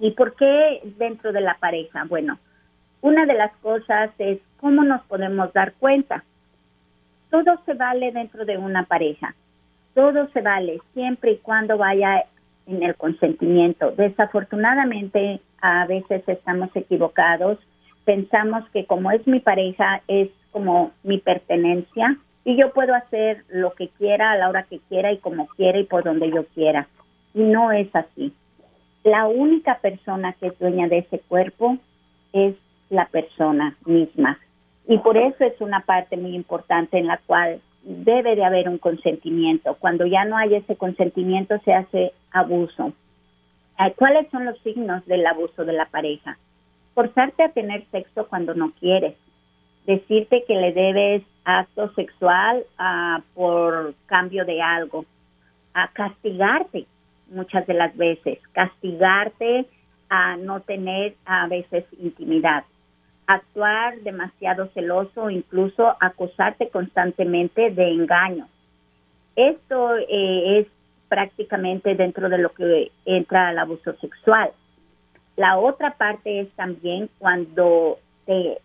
¿Y 0.00 0.10
por 0.12 0.34
qué 0.34 0.80
dentro 0.98 1.32
de 1.32 1.40
la 1.40 1.54
pareja? 1.60 2.04
Bueno, 2.08 2.38
una 3.00 3.24
de 3.24 3.34
las 3.34 3.52
cosas 3.58 4.10
es 4.18 4.40
cómo 4.60 4.82
nos 4.82 5.02
podemos 5.02 5.52
dar 5.52 5.74
cuenta. 5.74 6.24
Todo 7.30 7.60
se 7.66 7.74
vale 7.74 8.10
dentro 8.10 8.44
de 8.44 8.58
una 8.58 8.82
pareja. 8.82 9.32
Todo 9.94 10.28
se 10.32 10.40
vale 10.40 10.80
siempre 10.92 11.32
y 11.32 11.36
cuando 11.36 11.78
vaya 11.78 12.24
en 12.66 12.82
el 12.82 12.96
consentimiento. 12.96 13.92
Desafortunadamente, 13.92 15.40
a 15.60 15.86
veces 15.86 16.24
estamos 16.26 16.70
equivocados. 16.74 17.58
Pensamos 18.04 18.68
que 18.70 18.86
como 18.86 19.12
es 19.12 19.24
mi 19.28 19.38
pareja, 19.38 20.02
es 20.08 20.30
como 20.50 20.90
mi 21.04 21.18
pertenencia 21.18 22.18
y 22.48 22.56
yo 22.56 22.72
puedo 22.72 22.94
hacer 22.94 23.44
lo 23.50 23.74
que 23.74 23.88
quiera 23.88 24.30
a 24.30 24.38
la 24.38 24.48
hora 24.48 24.62
que 24.62 24.78
quiera 24.88 25.12
y 25.12 25.18
como 25.18 25.48
quiera 25.48 25.78
y 25.78 25.84
por 25.84 26.02
donde 26.02 26.30
yo 26.30 26.46
quiera. 26.54 26.88
Y 27.34 27.42
no 27.42 27.72
es 27.72 27.94
así. 27.94 28.32
La 29.04 29.26
única 29.26 29.80
persona 29.80 30.32
que 30.32 30.46
es 30.46 30.58
dueña 30.58 30.88
de 30.88 31.00
ese 31.00 31.18
cuerpo 31.18 31.76
es 32.32 32.54
la 32.88 33.04
persona 33.08 33.76
misma. 33.84 34.38
Y 34.86 34.96
por 34.96 35.18
eso 35.18 35.44
es 35.44 35.60
una 35.60 35.80
parte 35.80 36.16
muy 36.16 36.34
importante 36.34 36.96
en 36.96 37.08
la 37.08 37.18
cual 37.26 37.60
debe 37.82 38.34
de 38.34 38.46
haber 38.46 38.70
un 38.70 38.78
consentimiento. 38.78 39.76
Cuando 39.78 40.06
ya 40.06 40.24
no 40.24 40.38
hay 40.38 40.54
ese 40.54 40.74
consentimiento 40.74 41.58
se 41.66 41.74
hace 41.74 42.14
abuso. 42.30 42.94
¿Cuáles 43.96 44.26
son 44.30 44.46
los 44.46 44.58
signos 44.60 45.04
del 45.04 45.26
abuso 45.26 45.66
de 45.66 45.74
la 45.74 45.84
pareja? 45.84 46.38
Forzarte 46.94 47.42
a 47.42 47.52
tener 47.52 47.84
sexo 47.90 48.26
cuando 48.26 48.54
no 48.54 48.72
quieres, 48.80 49.16
decirte 49.84 50.44
que 50.48 50.54
le 50.54 50.72
debes 50.72 51.22
acto 51.48 51.90
sexual 51.94 52.62
uh, 52.78 53.22
por 53.34 53.94
cambio 54.04 54.44
de 54.44 54.60
algo, 54.60 55.06
a 55.72 55.88
castigarte 55.88 56.86
muchas 57.30 57.66
de 57.66 57.72
las 57.72 57.96
veces, 57.96 58.38
castigarte 58.52 59.66
a 60.10 60.36
no 60.36 60.60
tener 60.60 61.14
a 61.24 61.46
veces 61.48 61.84
intimidad, 61.98 62.64
actuar 63.26 63.98
demasiado 64.00 64.68
celoso, 64.74 65.30
incluso 65.30 65.96
acusarte 66.00 66.68
constantemente 66.68 67.70
de 67.70 67.92
engaño. 67.92 68.46
Esto 69.34 69.96
eh, 69.96 70.60
es 70.60 70.66
prácticamente 71.08 71.94
dentro 71.94 72.28
de 72.28 72.38
lo 72.38 72.52
que 72.52 72.90
entra 73.06 73.48
al 73.48 73.58
abuso 73.58 73.94
sexual. 74.00 74.50
La 75.36 75.58
otra 75.58 75.94
parte 75.96 76.40
es 76.40 76.50
también 76.56 77.08
cuando 77.18 77.98
te 78.26 78.58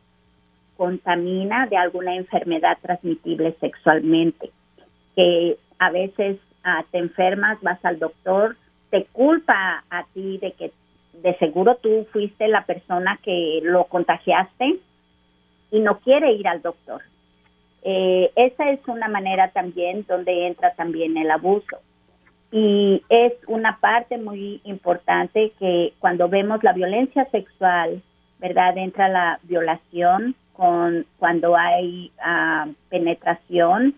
contamina 0.77 1.67
de 1.67 1.77
alguna 1.77 2.15
enfermedad 2.15 2.77
transmitible 2.81 3.55
sexualmente, 3.59 4.51
que 5.15 5.57
a 5.79 5.91
veces 5.91 6.37
ah, 6.63 6.83
te 6.91 6.97
enfermas, 6.97 7.61
vas 7.61 7.83
al 7.83 7.99
doctor, 7.99 8.55
te 8.89 9.05
culpa 9.05 9.83
a 9.89 10.03
ti 10.13 10.37
de 10.37 10.51
que 10.53 10.71
de 11.21 11.37
seguro 11.37 11.75
tú 11.75 12.07
fuiste 12.11 12.47
la 12.47 12.65
persona 12.65 13.19
que 13.23 13.59
lo 13.63 13.85
contagiaste 13.85 14.79
y 15.71 15.79
no 15.79 15.99
quiere 15.99 16.33
ir 16.33 16.47
al 16.47 16.61
doctor. 16.61 17.01
Eh, 17.83 18.31
esa 18.35 18.69
es 18.71 18.79
una 18.87 19.07
manera 19.07 19.49
también 19.49 20.05
donde 20.07 20.47
entra 20.47 20.73
también 20.73 21.17
el 21.17 21.29
abuso. 21.31 21.77
Y 22.51 23.01
es 23.09 23.33
una 23.47 23.79
parte 23.79 24.17
muy 24.17 24.61
importante 24.63 25.51
que 25.59 25.93
cuando 25.99 26.29
vemos 26.29 26.63
la 26.63 26.73
violencia 26.73 27.25
sexual, 27.31 28.01
¿verdad? 28.39 28.77
Entra 28.77 29.09
la 29.09 29.39
violación, 29.43 30.35
con 30.53 31.05
cuando 31.17 31.55
hay 31.55 32.11
ah, 32.21 32.67
penetración 32.89 33.95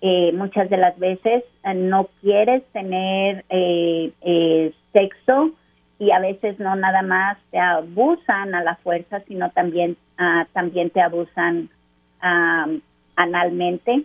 eh, 0.00 0.30
muchas 0.32 0.70
de 0.70 0.76
las 0.76 0.96
veces 0.98 1.42
eh, 1.64 1.74
no 1.74 2.08
quieres 2.20 2.62
tener 2.72 3.44
eh, 3.48 4.72
sexo 4.92 5.50
y 5.98 6.12
a 6.12 6.20
veces 6.20 6.60
no 6.60 6.76
nada 6.76 7.02
más 7.02 7.36
te 7.50 7.58
abusan 7.58 8.54
a 8.54 8.62
la 8.62 8.76
fuerza, 8.76 9.20
sino 9.26 9.50
también, 9.50 9.96
ah, 10.16 10.46
también 10.52 10.90
te 10.90 11.00
abusan 11.00 11.68
analmente. 13.16 14.04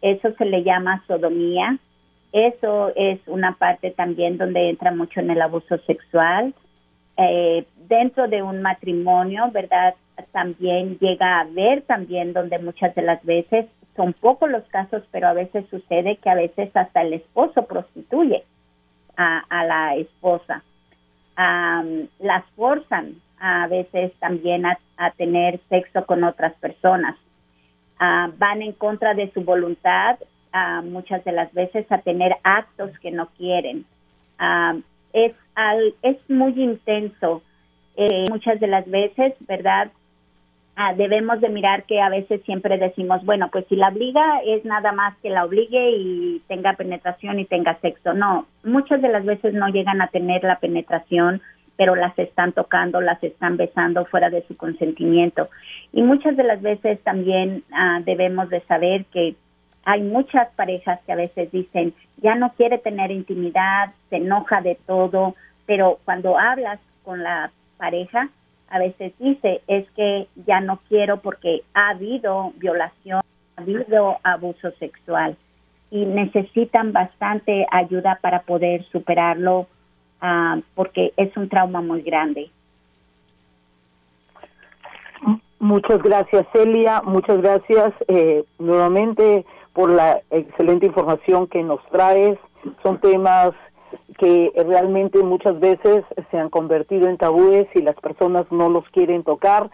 Eso 0.00 0.32
se 0.36 0.44
le 0.44 0.62
llama 0.62 1.02
sodomía. 1.06 1.78
Eso 2.32 2.92
es 2.96 3.20
una 3.26 3.52
parte 3.56 3.90
también 3.90 4.38
donde 4.38 4.70
entra 4.70 4.92
mucho 4.92 5.20
en 5.20 5.30
el 5.30 5.42
abuso 5.42 5.78
sexual. 5.86 6.54
dentro 7.88 8.26
de 8.26 8.42
un 8.42 8.62
matrimonio, 8.62 9.50
¿verdad? 9.52 9.94
También 10.32 10.98
llega 10.98 11.38
a 11.38 11.40
haber 11.40 11.82
también 11.82 12.32
donde 12.32 12.58
muchas 12.58 12.94
de 12.94 13.02
las 13.02 13.22
veces 13.24 13.66
son 13.96 14.12
pocos 14.14 14.50
los 14.50 14.64
casos, 14.64 15.02
pero 15.10 15.28
a 15.28 15.32
veces 15.32 15.66
sucede 15.68 16.16
que 16.16 16.30
a 16.30 16.34
veces 16.34 16.70
hasta 16.74 17.02
el 17.02 17.14
esposo 17.14 17.66
prostituye 17.66 18.44
a, 19.16 19.64
la 19.64 19.96
esposa. 19.96 20.62
las 21.36 22.44
forzan 22.56 23.16
a 23.38 23.66
veces 23.66 24.12
también 24.18 24.64
a, 24.66 24.78
tener 25.16 25.60
sexo 25.68 26.06
con 26.06 26.24
otras 26.24 26.54
personas. 26.54 27.16
Ah, 27.98 28.30
van 28.38 28.62
en 28.62 28.72
contra 28.72 29.14
de 29.14 29.30
su 29.32 29.42
voluntad 29.42 30.18
muchas 30.84 31.24
de 31.24 31.32
las 31.32 31.52
veces 31.52 31.90
a 31.90 31.98
tener 31.98 32.36
actos 32.42 32.90
que 33.00 33.10
no 33.10 33.28
quieren. 33.38 33.84
es, 35.12 35.34
al, 35.54 35.94
es 36.02 36.18
muy 36.28 36.52
intenso. 36.62 37.42
Eh, 37.96 38.24
muchas 38.30 38.58
de 38.58 38.66
las 38.66 38.88
veces, 38.88 39.34
¿verdad? 39.40 39.90
Ah, 40.84 40.94
debemos 40.94 41.40
de 41.40 41.48
mirar 41.48 41.84
que 41.84 42.00
a 42.00 42.08
veces 42.08 42.42
siempre 42.42 42.76
decimos, 42.76 43.24
bueno, 43.24 43.50
pues 43.52 43.64
si 43.68 43.76
la 43.76 43.90
obliga 43.90 44.40
es 44.44 44.64
nada 44.64 44.90
más 44.90 45.16
que 45.18 45.30
la 45.30 45.44
obligue 45.44 45.92
y 45.92 46.42
tenga 46.48 46.72
penetración 46.72 47.38
y 47.38 47.44
tenga 47.44 47.78
sexo. 47.78 48.14
No, 48.14 48.46
muchas 48.64 49.00
de 49.00 49.08
las 49.08 49.24
veces 49.24 49.54
no 49.54 49.68
llegan 49.68 50.02
a 50.02 50.08
tener 50.08 50.42
la 50.42 50.58
penetración, 50.58 51.40
pero 51.76 51.94
las 51.94 52.18
están 52.18 52.50
tocando, 52.50 53.00
las 53.00 53.22
están 53.22 53.56
besando 53.56 54.06
fuera 54.06 54.28
de 54.28 54.42
su 54.48 54.56
consentimiento. 54.56 55.48
Y 55.92 56.02
muchas 56.02 56.36
de 56.36 56.42
las 56.42 56.60
veces 56.60 57.00
también 57.04 57.62
ah, 57.72 58.00
debemos 58.04 58.50
de 58.50 58.60
saber 58.62 59.04
que 59.12 59.36
hay 59.84 60.02
muchas 60.02 60.48
parejas 60.56 60.98
que 61.06 61.12
a 61.12 61.16
veces 61.16 61.52
dicen, 61.52 61.94
ya 62.16 62.34
no 62.34 62.54
quiere 62.54 62.78
tener 62.78 63.12
intimidad, 63.12 63.92
se 64.10 64.16
enoja 64.16 64.62
de 64.62 64.76
todo, 64.84 65.36
pero 65.64 66.00
cuando 66.04 66.36
hablas 66.36 66.80
con 67.04 67.22
la 67.22 67.52
pareja, 67.78 68.30
a 68.72 68.78
veces 68.78 69.12
dice 69.18 69.60
es 69.66 69.88
que 69.90 70.26
ya 70.46 70.60
no 70.60 70.80
quiero 70.88 71.18
porque 71.18 71.62
ha 71.74 71.90
habido 71.90 72.52
violación, 72.56 73.20
ha 73.56 73.60
habido 73.60 74.16
abuso 74.24 74.70
sexual 74.78 75.36
y 75.90 76.06
necesitan 76.06 76.92
bastante 76.92 77.66
ayuda 77.70 78.18
para 78.22 78.40
poder 78.40 78.82
superarlo 78.90 79.66
ah, 80.22 80.58
porque 80.74 81.12
es 81.18 81.36
un 81.36 81.50
trauma 81.50 81.82
muy 81.82 82.00
grande. 82.00 82.50
Muchas 85.58 86.02
gracias, 86.02 86.46
Celia. 86.52 87.02
Muchas 87.04 87.42
gracias 87.42 87.92
eh, 88.08 88.42
nuevamente 88.58 89.44
por 89.74 89.90
la 89.90 90.22
excelente 90.30 90.86
información 90.86 91.46
que 91.46 91.62
nos 91.62 91.84
traes. 91.90 92.38
Son 92.82 92.98
temas 92.98 93.52
que 94.22 94.52
realmente 94.54 95.18
muchas 95.18 95.58
veces 95.58 96.04
se 96.30 96.38
han 96.38 96.48
convertido 96.48 97.08
en 97.08 97.16
tabúes 97.18 97.66
y 97.74 97.82
las 97.82 97.96
personas 97.96 98.46
no 98.52 98.68
los 98.68 98.88
quieren 98.90 99.24
tocar. 99.24 99.68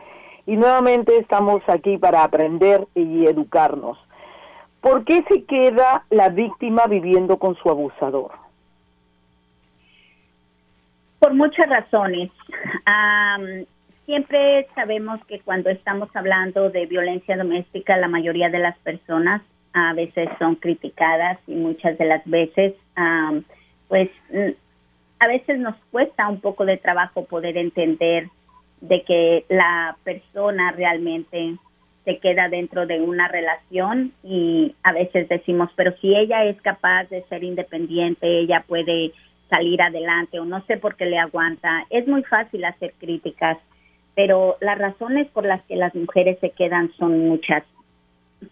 Y 0.47 0.57
nuevamente 0.57 1.19
estamos 1.19 1.61
aquí 1.69 1.99
para 1.99 2.25
aprender 2.25 2.87
y 2.95 3.27
educarnos. 3.27 3.99
¿Por 4.81 5.05
qué 5.05 5.23
se 5.29 5.45
queda 5.45 6.05
la 6.09 6.31
víctima 6.31 6.87
viviendo 6.87 7.37
con 7.37 7.57
su 7.57 7.69
abusador? 7.69 8.31
Por 11.19 11.35
muchas 11.35 11.69
razones. 11.69 12.31
siempre 14.07 14.67
sabemos 14.75 15.23
que 15.27 15.41
cuando 15.41 15.69
estamos 15.69 16.09
hablando 16.17 16.71
de 16.71 16.87
violencia 16.87 17.37
doméstica, 17.37 17.99
la 17.99 18.09
mayoría 18.09 18.49
de 18.49 18.61
las 18.61 18.79
personas 18.79 19.43
a 19.75 19.93
veces 19.93 20.31
son 20.39 20.55
criticadas 20.55 21.39
y 21.47 21.55
muchas 21.55 21.99
de 21.99 22.07
las 22.07 22.25
veces 22.25 22.73
pues 23.89 24.11
mm, 24.31 24.51
a 25.21 25.27
veces 25.27 25.59
nos 25.59 25.75
cuesta 25.91 26.29
un 26.29 26.41
poco 26.41 26.65
de 26.65 26.77
trabajo 26.77 27.25
poder 27.25 27.57
entender 27.57 28.29
de 28.81 29.03
que 29.03 29.45
la 29.49 29.97
persona 30.05 30.71
realmente 30.73 31.57
se 32.05 32.19
queda 32.19 32.49
dentro 32.49 32.87
de 32.87 33.01
una 33.01 33.29
relación 33.29 34.13
y 34.23 34.75
a 34.83 34.93
veces 34.93 35.29
decimos, 35.29 35.71
pero 35.77 35.95
si 36.01 36.15
ella 36.15 36.45
es 36.45 36.61
capaz 36.63 37.05
de 37.11 37.23
ser 37.25 37.45
independiente, 37.45 38.41
ella 38.41 38.65
puede 38.67 39.13
salir 39.51 39.83
adelante 39.83 40.39
o 40.39 40.45
no 40.45 40.65
sé 40.67 40.77
por 40.77 40.97
qué 40.97 41.07
le 41.07 41.19
aguanta. 41.19 41.85
Es 41.91 42.07
muy 42.07 42.23
fácil 42.23 42.65
hacer 42.65 42.95
críticas, 42.99 43.59
pero 44.15 44.57
las 44.61 44.79
razones 44.79 45.27
por 45.29 45.45
las 45.45 45.63
que 45.65 45.77
las 45.77 45.95
mujeres 45.95 46.39
se 46.41 46.51
quedan 46.51 46.93
son 46.99 47.29
muchas. 47.29 47.65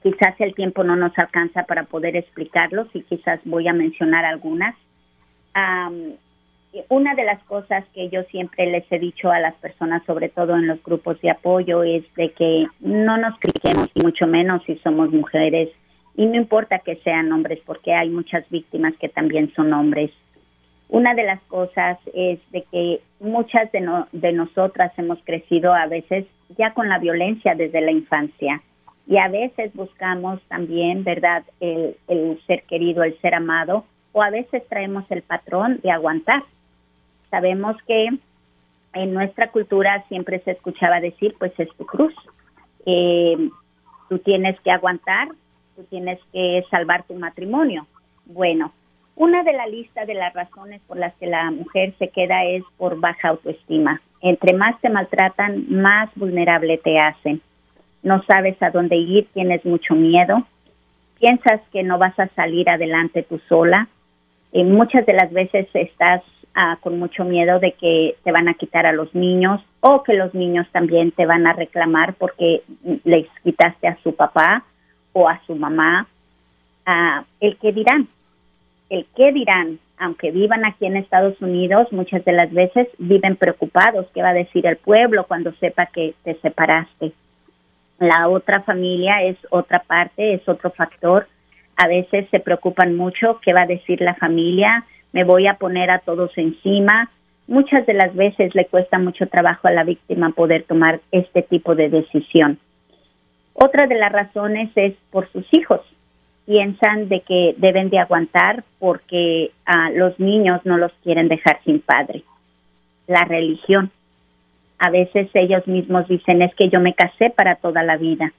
Quizás 0.02 0.34
el 0.40 0.54
tiempo 0.54 0.82
no 0.82 0.96
nos 0.96 1.16
alcanza 1.16 1.64
para 1.64 1.84
poder 1.84 2.16
explicarlos 2.16 2.88
y 2.94 3.02
quizás 3.02 3.40
voy 3.44 3.68
a 3.68 3.72
mencionar 3.72 4.24
algunas 4.24 4.74
una 6.88 7.14
de 7.14 7.24
las 7.24 7.42
cosas 7.44 7.84
que 7.94 8.08
yo 8.08 8.22
siempre 8.24 8.66
les 8.66 8.90
he 8.90 8.98
dicho 8.98 9.30
a 9.30 9.40
las 9.40 9.54
personas, 9.54 10.04
sobre 10.04 10.28
todo 10.28 10.56
en 10.56 10.66
los 10.66 10.82
grupos 10.82 11.20
de 11.20 11.30
apoyo, 11.30 11.82
es 11.82 12.04
de 12.14 12.30
que 12.32 12.66
no 12.80 13.16
nos 13.16 13.38
critiquemos, 13.38 13.88
mucho 14.02 14.26
menos 14.26 14.62
si 14.64 14.76
somos 14.76 15.10
mujeres, 15.10 15.70
y 16.16 16.26
no 16.26 16.36
importa 16.36 16.78
que 16.80 16.96
sean 16.96 17.32
hombres, 17.32 17.60
porque 17.66 17.92
hay 17.92 18.08
muchas 18.08 18.48
víctimas 18.50 18.94
que 18.98 19.08
también 19.08 19.52
son 19.54 19.72
hombres. 19.72 20.10
Una 20.88 21.14
de 21.14 21.24
las 21.24 21.40
cosas 21.42 21.98
es 22.14 22.38
de 22.52 22.62
que 22.70 23.00
muchas 23.20 23.70
de, 23.72 23.86
de 24.12 24.32
nosotras 24.32 24.92
hemos 24.98 25.18
crecido 25.24 25.74
a 25.74 25.86
veces 25.86 26.26
ya 26.56 26.72
con 26.74 26.88
la 26.88 26.98
violencia 26.98 27.54
desde 27.54 27.80
la 27.80 27.90
infancia 27.90 28.62
y 29.06 29.18
a 29.18 29.28
veces 29.28 29.72
buscamos 29.74 30.40
también, 30.48 31.04
¿verdad?, 31.04 31.44
el, 31.60 31.96
el 32.08 32.40
ser 32.46 32.62
querido, 32.64 33.02
el 33.02 33.18
ser 33.20 33.34
amado, 33.34 33.84
o 34.16 34.22
a 34.22 34.30
veces 34.30 34.66
traemos 34.70 35.04
el 35.10 35.20
patrón 35.20 35.78
de 35.82 35.90
aguantar. 35.90 36.42
Sabemos 37.30 37.76
que 37.86 38.08
en 38.94 39.12
nuestra 39.12 39.50
cultura 39.50 40.06
siempre 40.08 40.38
se 40.38 40.52
escuchaba 40.52 41.00
decir, 41.00 41.34
pues 41.38 41.52
es 41.58 41.68
tu 41.76 41.84
cruz. 41.84 42.14
Eh, 42.86 43.50
tú 44.08 44.18
tienes 44.20 44.58
que 44.60 44.70
aguantar, 44.70 45.28
tú 45.76 45.84
tienes 45.90 46.18
que 46.32 46.64
salvar 46.70 47.02
tu 47.02 47.12
matrimonio. 47.12 47.86
Bueno, 48.24 48.72
una 49.16 49.42
de 49.42 49.52
la 49.52 49.66
lista 49.66 50.06
de 50.06 50.14
las 50.14 50.32
razones 50.32 50.80
por 50.86 50.96
las 50.96 51.14
que 51.16 51.26
la 51.26 51.50
mujer 51.50 51.92
se 51.98 52.08
queda 52.08 52.42
es 52.46 52.64
por 52.78 52.98
baja 52.98 53.28
autoestima. 53.28 54.00
Entre 54.22 54.56
más 54.56 54.80
te 54.80 54.88
maltratan, 54.88 55.66
más 55.68 56.08
vulnerable 56.14 56.78
te 56.78 56.98
hacen. 56.98 57.42
No 58.02 58.22
sabes 58.22 58.56
a 58.62 58.70
dónde 58.70 58.96
ir, 58.96 59.28
tienes 59.34 59.62
mucho 59.66 59.94
miedo. 59.94 60.46
Piensas 61.20 61.60
que 61.70 61.82
no 61.82 61.98
vas 61.98 62.18
a 62.18 62.28
salir 62.28 62.70
adelante 62.70 63.22
tú 63.22 63.38
sola 63.46 63.90
muchas 64.52 65.04
de 65.06 65.12
las 65.12 65.32
veces 65.32 65.68
estás 65.74 66.22
ah, 66.54 66.78
con 66.80 66.98
mucho 66.98 67.24
miedo 67.24 67.58
de 67.58 67.72
que 67.72 68.16
te 68.24 68.32
van 68.32 68.48
a 68.48 68.54
quitar 68.54 68.86
a 68.86 68.92
los 68.92 69.14
niños 69.14 69.60
o 69.80 70.02
que 70.02 70.14
los 70.14 70.34
niños 70.34 70.66
también 70.72 71.12
te 71.12 71.26
van 71.26 71.46
a 71.46 71.52
reclamar 71.52 72.14
porque 72.14 72.62
les 73.04 73.26
quitaste 73.42 73.88
a 73.88 73.98
su 74.02 74.14
papá 74.14 74.64
o 75.12 75.28
a 75.28 75.40
su 75.46 75.54
mamá. 75.54 76.06
Ah, 76.84 77.24
el 77.40 77.56
que 77.56 77.72
dirán, 77.72 78.08
el 78.90 79.06
qué 79.16 79.32
dirán, 79.32 79.78
aunque 79.98 80.30
vivan 80.30 80.64
aquí 80.64 80.86
en 80.86 80.96
Estados 80.96 81.40
Unidos, 81.40 81.90
muchas 81.90 82.24
de 82.24 82.32
las 82.32 82.52
veces 82.52 82.88
viven 82.98 83.36
preocupados, 83.36 84.06
qué 84.14 84.22
va 84.22 84.30
a 84.30 84.34
decir 84.34 84.66
el 84.66 84.76
pueblo 84.76 85.26
cuando 85.26 85.52
sepa 85.54 85.86
que 85.86 86.14
te 86.22 86.34
separaste. 86.40 87.12
La 87.98 88.28
otra 88.28 88.60
familia 88.60 89.22
es 89.22 89.38
otra 89.50 89.80
parte, 89.80 90.34
es 90.34 90.46
otro 90.48 90.70
factor 90.70 91.26
a 91.76 91.88
veces 91.88 92.26
se 92.30 92.40
preocupan 92.40 92.96
mucho 92.96 93.38
qué 93.42 93.52
va 93.52 93.62
a 93.62 93.66
decir 93.66 94.00
la 94.00 94.14
familia, 94.14 94.84
me 95.12 95.24
voy 95.24 95.46
a 95.46 95.54
poner 95.54 95.90
a 95.90 96.00
todos 96.00 96.30
encima. 96.36 97.10
Muchas 97.46 97.86
de 97.86 97.94
las 97.94 98.14
veces 98.14 98.54
le 98.54 98.66
cuesta 98.66 98.98
mucho 98.98 99.26
trabajo 99.28 99.68
a 99.68 99.72
la 99.72 99.84
víctima 99.84 100.30
poder 100.30 100.64
tomar 100.64 101.00
este 101.12 101.42
tipo 101.42 101.74
de 101.74 101.88
decisión. 101.88 102.58
Otra 103.54 103.86
de 103.86 103.94
las 103.94 104.12
razones 104.12 104.70
es 104.74 104.94
por 105.10 105.30
sus 105.32 105.46
hijos. 105.52 105.80
Piensan 106.44 107.08
de 107.08 107.20
que 107.20 107.54
deben 107.56 107.88
de 107.90 107.98
aguantar 107.98 108.64
porque 108.78 109.52
a 109.64 109.90
los 109.90 110.18
niños 110.20 110.60
no 110.64 110.76
los 110.76 110.92
quieren 111.02 111.28
dejar 111.28 111.60
sin 111.64 111.80
padre. 111.80 112.22
La 113.06 113.24
religión. 113.24 113.90
A 114.78 114.90
veces 114.90 115.30
ellos 115.32 115.66
mismos 115.66 116.06
dicen 116.08 116.42
es 116.42 116.54
que 116.54 116.68
yo 116.68 116.80
me 116.80 116.94
casé 116.94 117.30
para 117.30 117.56
toda 117.56 117.82
la 117.82 117.96
vida. 117.96 118.32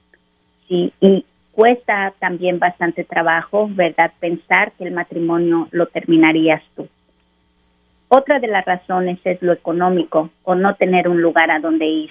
Sí, 0.68 0.92
y 1.00 1.24
cuesta 1.58 2.14
también 2.20 2.60
bastante 2.60 3.02
trabajo, 3.02 3.68
¿verdad? 3.68 4.12
Pensar 4.20 4.70
que 4.78 4.84
el 4.84 4.92
matrimonio 4.92 5.66
lo 5.72 5.86
terminarías 5.86 6.62
tú. 6.76 6.86
Otra 8.06 8.38
de 8.38 8.46
las 8.46 8.64
razones 8.64 9.18
es 9.24 9.42
lo 9.42 9.52
económico 9.54 10.30
o 10.44 10.54
no 10.54 10.76
tener 10.76 11.08
un 11.08 11.20
lugar 11.20 11.50
a 11.50 11.58
donde 11.58 11.84
ir. 11.84 12.10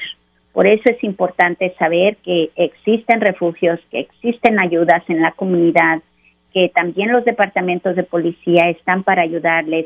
Por 0.52 0.68
eso 0.68 0.90
es 0.90 1.02
importante 1.02 1.74
saber 1.80 2.18
que 2.18 2.52
existen 2.58 3.22
refugios, 3.22 3.80
que 3.90 4.02
existen 4.02 4.60
ayudas 4.60 5.02
en 5.08 5.22
la 5.22 5.32
comunidad, 5.32 6.02
que 6.54 6.68
también 6.76 7.14
los 7.14 7.24
departamentos 7.24 7.96
de 7.96 8.04
policía 8.04 8.68
están 8.70 9.04
para 9.04 9.22
ayudarles, 9.22 9.86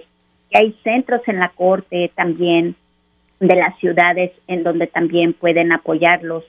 que 0.49 0.57
hay 0.57 0.75
centros 0.83 1.21
en 1.27 1.37
la 1.37 1.49
corte 1.49 2.11
también 2.15 2.75
de 3.39 3.55
las 3.55 3.77
ciudades 3.77 4.31
en 4.47 4.63
donde 4.63 4.87
también 4.87 5.33
pueden 5.33 5.71
apoyarlos 5.71 6.45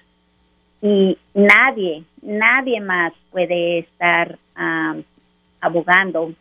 y 0.83 1.17
nadie, 1.33 2.03
nadie 2.23 2.81
más 2.81 3.13
puede 3.31 3.79
estar 3.79 4.37
abogando 5.61 6.33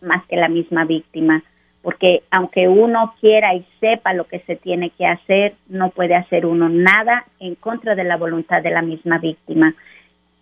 más 0.00 0.24
que 0.26 0.36
la 0.36 0.48
misma 0.48 0.84
víctima, 0.86 1.42
porque 1.82 2.22
aunque 2.30 2.66
uno 2.66 3.14
quiera 3.20 3.54
y 3.54 3.64
sepa 3.78 4.14
lo 4.14 4.24
que 4.24 4.40
se 4.40 4.56
tiene 4.56 4.90
que 4.90 5.06
hacer, 5.06 5.54
no 5.68 5.90
puede 5.90 6.14
hacer 6.14 6.46
uno 6.46 6.68
nada 6.70 7.26
en 7.38 7.54
contra 7.56 7.94
de 7.94 8.04
la 8.04 8.16
voluntad 8.16 8.62
de 8.62 8.70
la 8.70 8.80
misma 8.80 9.18
víctima. 9.18 9.74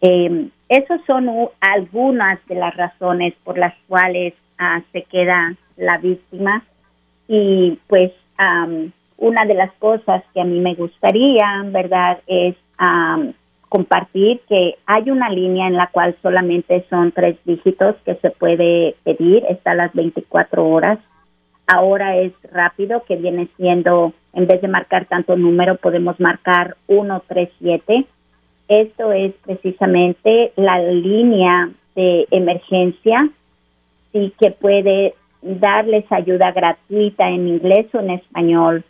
Eh, 0.00 0.48
esas 0.68 1.00
son 1.04 1.28
algunas 1.60 2.44
de 2.46 2.54
las 2.54 2.76
razones 2.76 3.34
por 3.44 3.58
las 3.58 3.74
cuales 3.88 4.34
ah, 4.58 4.80
se 4.92 5.02
queda 5.02 5.54
la 5.76 5.98
víctima 5.98 6.64
y 7.28 7.78
pues 7.88 8.12
una 9.18 9.44
de 9.44 9.54
las 9.54 9.72
cosas 9.74 10.24
que 10.34 10.40
a 10.40 10.44
mí 10.44 10.58
me 10.58 10.74
gustaría, 10.74 11.62
¿verdad?, 11.66 12.18
es 12.26 12.56
compartir 13.72 14.40
que 14.50 14.76
hay 14.84 15.10
una 15.10 15.30
línea 15.30 15.66
en 15.66 15.78
la 15.78 15.86
cual 15.86 16.14
solamente 16.20 16.84
son 16.90 17.10
tres 17.10 17.38
dígitos 17.46 17.96
que 18.04 18.16
se 18.16 18.30
puede 18.30 18.96
pedir, 19.02 19.44
está 19.48 19.70
a 19.70 19.74
las 19.74 19.94
24 19.94 20.68
horas. 20.68 20.98
Ahora 21.66 22.16
es 22.18 22.32
rápido, 22.52 23.02
que 23.08 23.16
viene 23.16 23.48
siendo, 23.56 24.12
en 24.34 24.46
vez 24.46 24.60
de 24.60 24.68
marcar 24.68 25.06
tanto 25.06 25.36
número, 25.36 25.76
podemos 25.76 26.20
marcar 26.20 26.76
137. 26.86 28.04
Esto 28.68 29.12
es 29.12 29.32
precisamente 29.42 30.52
la 30.56 30.78
línea 30.78 31.70
de 31.94 32.26
emergencia 32.30 33.30
y 34.12 34.34
que 34.38 34.50
puede 34.50 35.14
darles 35.40 36.04
ayuda 36.12 36.52
gratuita 36.52 37.26
en 37.28 37.48
inglés 37.48 37.86
o 37.94 38.00
en 38.00 38.10
español 38.10 38.84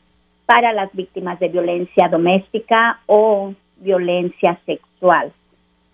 para 0.45 0.73
las 0.73 0.93
víctimas 0.93 1.39
de 1.39 1.49
violencia 1.49 2.09
doméstica 2.09 3.01
o 3.07 3.55
violencia 3.83 4.59
sexual. 4.67 5.33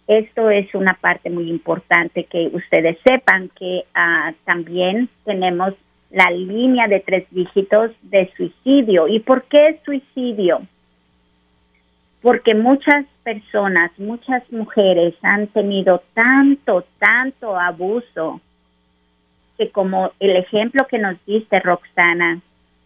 Esto 0.07 0.51
es 0.51 0.74
una 0.74 0.94
parte 0.94 1.29
muy 1.29 1.51
importante 1.51 2.24
que 2.24 2.51
ustedes 2.53 2.96
sepan 3.05 3.51
que 3.59 3.85
ah, 3.94 4.33
también 4.44 5.09
tenemos 5.24 5.74
la 6.11 6.31
línea 6.31 6.88
de 6.88 7.01
tres 7.01 7.27
dígitos 7.31 7.90
de 8.03 8.31
suicidio. 8.37 9.09
¿Y 9.09 9.20
por 9.20 9.44
qué 9.44 9.81
suicidio? 9.85 10.62
Porque 12.22 12.55
muchas 12.55 13.05
personas, 13.22 13.90
muchas 13.98 14.51
mujeres 14.51 15.14
han 15.22 15.48
tenido 15.48 16.03
tanto, 16.14 16.85
tanto 16.98 17.59
abuso 17.59 18.40
que 19.59 19.70
como 19.70 20.12
el 20.20 20.37
ejemplo 20.37 20.87
que 20.87 20.98
nos 20.98 21.16
diste, 21.27 21.61
Roxana, 21.61 22.40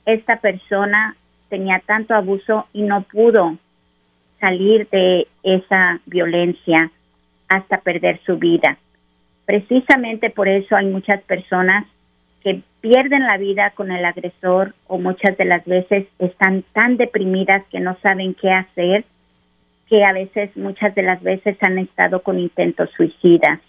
esta 0.06 0.36
persona 0.40 1.16
tenía 1.48 1.80
tanto 1.86 2.14
abuso 2.14 2.66
y 2.72 2.82
no 2.82 3.02
pudo 3.02 3.56
salir 4.42 4.88
de 4.90 5.28
esa 5.44 6.00
violencia 6.06 6.90
hasta 7.48 7.78
perder 7.78 8.18
su 8.26 8.38
vida. 8.38 8.76
Precisamente 9.46 10.30
por 10.30 10.48
eso 10.48 10.74
hay 10.74 10.86
muchas 10.86 11.22
personas 11.22 11.86
que 12.42 12.60
pierden 12.80 13.24
la 13.24 13.38
vida 13.38 13.70
con 13.70 13.92
el 13.92 14.04
agresor 14.04 14.74
o 14.88 14.98
muchas 14.98 15.38
de 15.38 15.44
las 15.44 15.64
veces 15.64 16.08
están 16.18 16.64
tan 16.72 16.96
deprimidas 16.96 17.62
que 17.70 17.78
no 17.78 17.96
saben 18.02 18.34
qué 18.34 18.50
hacer, 18.50 19.04
que 19.88 20.04
a 20.04 20.12
veces, 20.12 20.56
muchas 20.56 20.92
de 20.96 21.02
las 21.02 21.22
veces 21.22 21.56
han 21.60 21.78
estado 21.78 22.22
con 22.22 22.40
intentos 22.40 22.90
suicidas. 22.96 23.60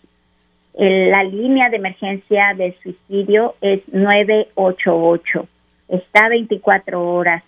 La 0.73 1.23
línea 1.23 1.69
de 1.69 1.77
emergencia 1.77 2.55
de 2.57 2.75
suicidio 2.81 3.53
es 3.61 3.81
988. 3.89 5.47
Está 5.89 6.29
24 6.29 6.99
horas 6.99 7.43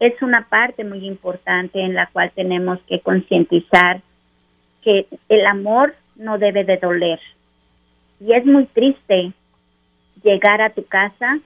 es 0.00 0.20
una 0.22 0.48
parte 0.48 0.84
muy 0.84 1.06
importante 1.06 1.80
en 1.80 1.94
la 1.94 2.06
cual 2.06 2.32
tenemos 2.34 2.78
que 2.88 3.00
concientizar 3.00 4.00
que 4.82 5.06
el 5.28 5.46
amor 5.46 5.94
no 6.16 6.38
debe 6.38 6.64
de 6.64 6.76
doler. 6.76 7.20
Y 8.20 8.32
es 8.32 8.44
muy 8.44 8.66
triste 8.66 9.32
llegar 10.22 10.60
a 10.60 10.70
tu 10.70 10.84
casa 10.86 11.38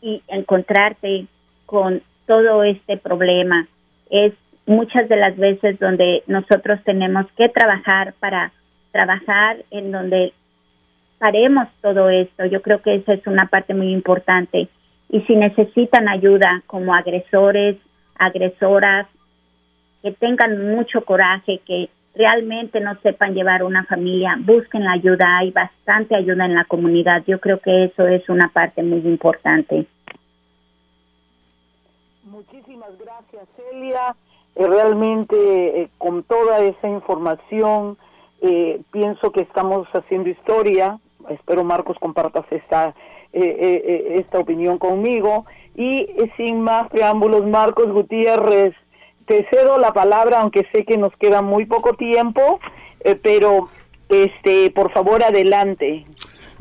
y 0.00 0.22
encontrarte 0.28 1.26
con 1.66 2.02
todo 2.26 2.64
este 2.64 2.96
problema. 2.96 3.66
Es 4.10 4.32
muchas 4.66 5.08
de 5.08 5.16
las 5.16 5.36
veces 5.36 5.78
donde 5.78 6.22
nosotros 6.26 6.80
tenemos 6.84 7.26
que 7.36 7.48
trabajar 7.48 8.14
para 8.20 8.52
trabajar 8.92 9.64
en 9.70 9.92
donde 9.92 10.32
paremos 11.18 11.68
todo 11.80 12.10
esto. 12.10 12.44
Yo 12.46 12.62
creo 12.62 12.82
que 12.82 12.96
esa 12.96 13.14
es 13.14 13.26
una 13.26 13.46
parte 13.46 13.74
muy 13.74 13.92
importante 13.92 14.68
y 15.12 15.20
si 15.20 15.36
necesitan 15.36 16.08
ayuda 16.08 16.62
como 16.66 16.94
agresores, 16.94 17.76
agresoras, 18.18 19.06
que 20.02 20.10
tengan 20.12 20.74
mucho 20.74 21.04
coraje, 21.04 21.60
que 21.66 21.90
realmente 22.14 22.80
no 22.80 22.98
sepan 23.02 23.34
llevar 23.34 23.62
una 23.62 23.84
familia, 23.84 24.36
busquen 24.40 24.84
la 24.84 24.92
ayuda, 24.92 25.38
hay 25.38 25.50
bastante 25.50 26.16
ayuda 26.16 26.46
en 26.46 26.54
la 26.54 26.64
comunidad. 26.64 27.22
Yo 27.26 27.38
creo 27.40 27.60
que 27.60 27.84
eso 27.84 28.08
es 28.08 28.26
una 28.30 28.48
parte 28.48 28.82
muy 28.82 29.00
importante. 29.00 29.86
Muchísimas 32.24 32.98
gracias, 32.98 33.46
Celia. 33.54 34.16
Eh, 34.56 34.66
realmente 34.66 35.82
eh, 35.82 35.90
con 35.98 36.22
toda 36.22 36.60
esa 36.60 36.88
información 36.88 37.98
eh, 38.40 38.80
pienso 38.90 39.30
que 39.30 39.42
estamos 39.42 39.86
haciendo 39.92 40.30
historia. 40.30 40.98
Espero 41.28 41.64
Marcos 41.64 41.98
compartas 42.00 42.46
esta 42.50 42.94
esta 43.32 44.38
opinión 44.38 44.78
conmigo. 44.78 45.46
Y 45.74 46.06
sin 46.36 46.60
más 46.60 46.88
preámbulos, 46.90 47.46
Marcos 47.46 47.90
Gutiérrez, 47.90 48.74
te 49.26 49.46
cedo 49.50 49.78
la 49.78 49.92
palabra, 49.92 50.40
aunque 50.40 50.66
sé 50.72 50.84
que 50.84 50.98
nos 50.98 51.16
queda 51.16 51.40
muy 51.42 51.64
poco 51.64 51.94
tiempo, 51.94 52.60
pero 53.22 53.68
este, 54.08 54.70
por 54.70 54.92
favor, 54.92 55.22
adelante. 55.22 56.04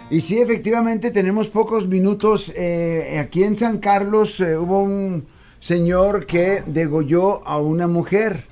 Y 0.10 0.22
sí, 0.22 0.40
efectivamente 0.40 1.12
tenemos 1.12 1.48
pocos 1.48 1.88
minutos. 1.88 2.54
Eh, 2.56 3.18
aquí 3.20 3.44
en 3.44 3.56
San 3.56 3.80
Carlos 3.80 4.40
eh, 4.40 4.58
hubo 4.58 4.84
un 4.84 5.26
señor 5.60 6.26
que 6.26 6.62
degolló 6.68 7.46
a 7.48 7.58
una 7.60 7.88
mujer. 7.88 8.46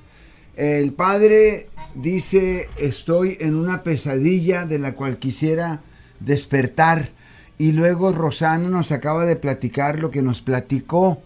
El 0.55 0.93
padre 0.93 1.67
dice, 1.93 2.69
estoy 2.77 3.37
en 3.39 3.55
una 3.55 3.83
pesadilla 3.83 4.65
de 4.65 4.79
la 4.79 4.93
cual 4.93 5.17
quisiera 5.17 5.81
despertar. 6.19 7.09
Y 7.57 7.73
luego 7.73 8.11
Rosana 8.11 8.69
nos 8.69 8.91
acaba 8.91 9.25
de 9.25 9.35
platicar 9.35 9.99
lo 9.99 10.09
que 10.09 10.23
nos 10.23 10.41
platicó. 10.41 11.21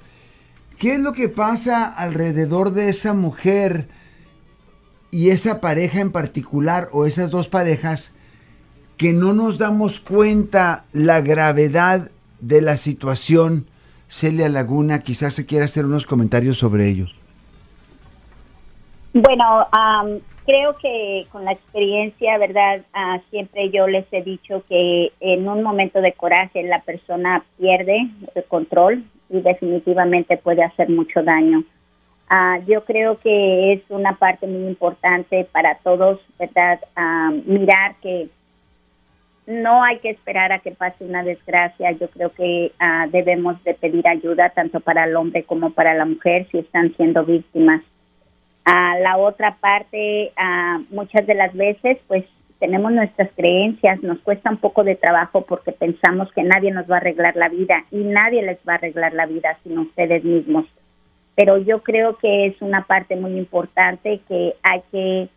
¿Qué 0.77 0.95
es 0.95 0.99
lo 0.99 1.13
que 1.13 1.29
pasa 1.29 1.86
alrededor 1.86 2.73
de 2.73 2.89
esa 2.89 3.13
mujer? 3.13 3.88
Y 5.15 5.30
esa 5.30 5.62
pareja 5.62 6.01
en 6.01 6.12
particular 6.12 6.89
o 6.91 7.06
esas 7.06 7.32
dos 7.32 7.47
parejas 7.47 8.13
que 8.97 9.13
no 9.13 9.32
nos 9.32 9.58
damos 9.58 10.01
cuenta 10.01 10.84
la 10.91 11.21
gravedad 11.21 12.12
de 12.41 12.62
la 12.62 12.75
situación. 12.75 13.65
Celia 14.10 14.49
Laguna, 14.49 15.04
quizás 15.04 15.34
se 15.34 15.45
quiera 15.45 15.63
hacer 15.63 15.86
unos 15.86 16.06
comentarios 16.06 16.58
sobre 16.58 16.89
ellos. 16.89 17.15
Bueno, 19.13 19.65
creo 20.45 20.75
que 20.82 21.25
con 21.32 21.45
la 21.45 21.54
experiencia, 21.54 22.38
¿verdad? 22.38 22.82
Ah, 22.93 23.21
siempre 23.30 23.69
yo 23.71 23.88
les 23.88 24.06
he 24.12 24.21
dicho 24.21 24.65
que 24.67 25.13
en 25.21 25.47
un 25.47 25.63
momento 25.63 26.01
de 26.01 26.12
coraje 26.12 26.62
la 26.63 26.82
persona 26.82 27.41
pierde 27.58 28.10
el 28.36 28.43
control 28.49 29.06
y 29.30 29.39
definitivamente 29.39 30.36
puede 30.36 30.62
hacer 30.62 30.89
mucho 30.89 31.23
daño. 31.23 31.63
Ah, 32.30 32.60
yo 32.66 32.84
creo 32.86 33.20
que 33.20 33.74
es 33.74 33.82
una 33.90 34.18
parte 34.18 34.48
muy 34.48 34.68
importante 34.68 35.48
para 35.52 35.76
todos, 35.80 36.20
¿verdad? 36.40 36.80
Ah, 36.96 37.32
mirar 37.46 37.96
que 38.02 38.30
no 39.46 39.84
hay 39.84 40.00
que 40.00 40.10
esperar 40.10 40.52
a 40.52 40.60
que 40.60 40.72
pase 40.72 41.06
una 41.06 41.24
desgracia. 41.24 41.92
Yo 41.92 42.10
creo 42.10 42.32
que 42.34 42.72
ah, 42.80 43.06
debemos 43.12 43.64
de 43.64 43.76
pedir 43.76 44.08
ayuda 44.08 44.50
tanto 44.50 44.80
para 44.80 45.06
el 45.06 45.16
hombre 45.16 45.44
como 45.44 45.72
para 45.72 45.94
la 45.94 46.06
mujer 46.06 46.48
si 46.52 46.60
están 46.60 46.96
siendo 46.96 47.24
víctimas. 47.24 47.82
A 48.66 48.98
la 48.98 49.18
otra 49.18 49.58
parte, 49.58 50.34
muchas 50.90 51.28
de 51.28 51.36
las 51.36 51.54
veces, 51.54 52.00
pues 52.08 52.26
tenemos 52.58 52.92
nuestras 52.92 53.30
creencias, 53.36 54.02
nos 54.02 54.18
cuesta 54.22 54.50
un 54.50 54.58
poco 54.58 54.84
de 54.84 54.96
trabajo 54.96 55.42
porque 55.42 55.72
pensamos 55.72 56.32
que 56.32 56.42
nadie 56.42 56.72
nos 56.72 56.90
va 56.90 56.96
a 56.96 56.98
arreglar 56.98 57.36
la 57.36 57.48
vida 57.48 57.86
y 57.92 57.98
nadie 57.98 58.42
les 58.42 58.58
va 58.68 58.74
a 58.74 58.76
arreglar 58.78 59.14
la 59.14 59.28
vida 59.28 59.56
sino 59.64 59.82
ustedes 59.82 60.24
mismos. 60.24 60.66
Pero 61.36 61.58
yo 61.58 61.84
creo 61.84 62.17
que 62.17 62.48
es 62.48 62.62
una 62.62 62.86
parte 62.86 63.15
muy 63.15 63.38
importante 63.38 64.21
que 64.28 64.56
hay 64.63 64.82
que 64.91 65.30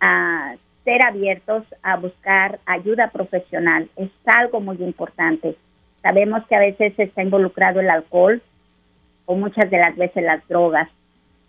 uh, 0.00 0.56
ser 0.84 1.04
abiertos 1.04 1.64
a 1.82 1.96
buscar 1.96 2.58
ayuda 2.66 3.10
profesional. 3.10 3.88
Es 3.96 4.10
algo 4.24 4.60
muy 4.60 4.76
importante. 4.82 5.56
Sabemos 6.02 6.44
que 6.48 6.56
a 6.56 6.60
veces 6.60 6.94
está 6.98 7.22
involucrado 7.22 7.80
el 7.80 7.90
alcohol 7.90 8.42
o 9.26 9.36
muchas 9.36 9.70
de 9.70 9.78
las 9.78 9.96
veces 9.96 10.24
las 10.24 10.46
drogas. 10.48 10.88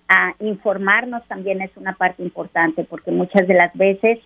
A 0.10 0.34
informarnos 0.40 1.26
también 1.28 1.62
es 1.62 1.76
una 1.76 1.94
parte 1.94 2.22
importante 2.24 2.84
porque 2.84 3.12
muchas 3.12 3.48
de 3.48 3.54
las 3.54 3.74
veces 3.74 4.20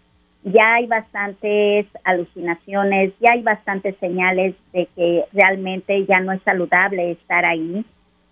ya 0.43 0.75
hay 0.75 0.87
bastantes 0.87 1.85
alucinaciones, 2.03 3.13
ya 3.19 3.33
hay 3.33 3.41
bastantes 3.41 3.95
señales 3.99 4.55
de 4.73 4.87
que 4.95 5.25
realmente 5.33 6.05
ya 6.05 6.19
no 6.19 6.31
es 6.31 6.41
saludable 6.43 7.11
estar 7.11 7.45
ahí 7.45 7.85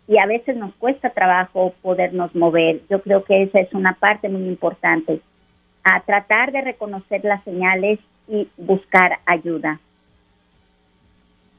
y 0.07 0.17
a 0.17 0.25
veces 0.25 0.55
nos 0.55 0.73
cuesta 0.75 1.09
trabajo 1.09 1.73
podernos 1.81 2.33
mover. 2.35 2.81
Yo 2.89 3.01
creo 3.01 3.23
que 3.23 3.43
esa 3.43 3.59
es 3.59 3.73
una 3.73 3.93
parte 3.93 4.29
muy 4.29 4.47
importante 4.47 5.21
a 5.83 6.01
tratar 6.01 6.51
de 6.51 6.61
reconocer 6.61 7.23
las 7.23 7.43
señales 7.43 7.99
y 8.27 8.47
buscar 8.57 9.19
ayuda. 9.25 9.79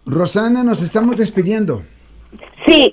Rosana, 0.04 0.62
nos 0.62 0.82
estamos 0.82 1.18
despidiendo. 1.18 1.82
Sí, 2.66 2.90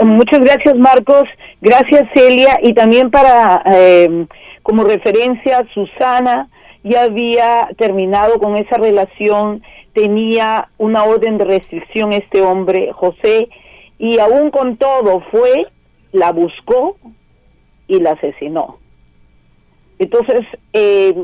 muchas 0.00 0.40
gracias 0.40 0.76
Marcos, 0.76 1.28
gracias 1.60 2.08
Celia 2.14 2.58
y 2.62 2.74
también 2.74 3.10
para 3.10 3.62
em, 3.64 4.26
como 4.62 4.84
referencia 4.84 5.64
Susana 5.72 6.48
ya 6.82 7.04
había 7.04 7.68
terminado 7.76 8.38
con 8.38 8.56
esa 8.56 8.76
relación, 8.76 9.62
tenía 9.92 10.68
una 10.78 11.04
orden 11.04 11.38
de 11.38 11.44
restricción 11.44 12.12
este 12.12 12.42
hombre 12.42 12.92
José 12.92 13.48
y 13.98 14.18
aún 14.18 14.50
con 14.50 14.76
todo 14.76 15.20
fue, 15.30 15.66
la 16.12 16.32
buscó 16.32 16.96
y 17.88 18.00
la 18.00 18.12
asesinó. 18.12 18.78
Entonces, 19.98 20.44
eh, 20.72 21.14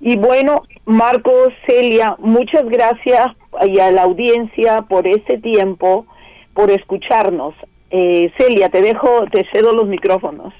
y 0.00 0.16
bueno, 0.16 0.62
Marcos, 0.84 1.52
Celia, 1.66 2.16
muchas 2.18 2.66
gracias 2.66 3.28
y 3.66 3.78
a 3.78 3.90
la 3.90 4.02
audiencia 4.02 4.82
por 4.82 5.06
este 5.06 5.38
tiempo, 5.38 6.06
por 6.54 6.70
escucharnos. 6.70 7.54
Eh, 7.90 8.30
Celia, 8.38 8.68
te 8.68 8.82
dejo, 8.82 9.26
te 9.30 9.46
cedo 9.52 9.72
los 9.72 9.86
micrófonos. 9.86 10.52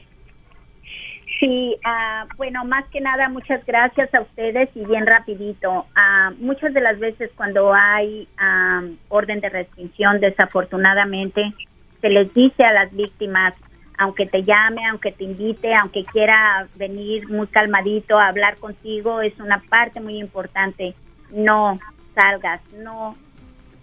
Sí, 1.39 1.77
uh, 1.85 2.35
bueno, 2.37 2.65
más 2.65 2.87
que 2.89 3.01
nada, 3.01 3.29
muchas 3.29 3.65
gracias 3.67 4.13
a 4.15 4.23
ustedes 4.23 4.71
y 4.75 4.85
bien 4.87 5.07
rapidito. 5.07 5.87
Uh, 5.95 6.35
muchas 6.39 6.73
de 6.73 6.81
las 6.81 6.99
veces 6.99 7.31
cuando 7.37 7.75
hay 7.75 8.27
uh, 8.41 8.95
orden 9.09 9.41
de 9.41 9.51
restricción, 9.51 10.21
desafortunadamente, 10.21 11.53
se 12.01 12.09
les 12.09 12.33
dice 12.33 12.65
a 12.65 12.73
las 12.73 12.95
víctimas, 12.95 13.55
aunque 13.99 14.27
te 14.27 14.45
llame, 14.45 14.83
aunque 14.91 15.13
te 15.13 15.25
invite, 15.25 15.75
aunque 15.75 16.05
quiera 16.05 16.67
venir 16.77 17.29
muy 17.29 17.47
calmadito 17.49 18.19
a 18.19 18.29
hablar 18.29 18.57
contigo, 18.57 19.21
es 19.21 19.39
una 19.39 19.63
parte 19.69 20.01
muy 20.01 20.19
importante. 20.19 20.95
No 21.35 21.79
salgas, 22.15 22.63
no 22.75 23.15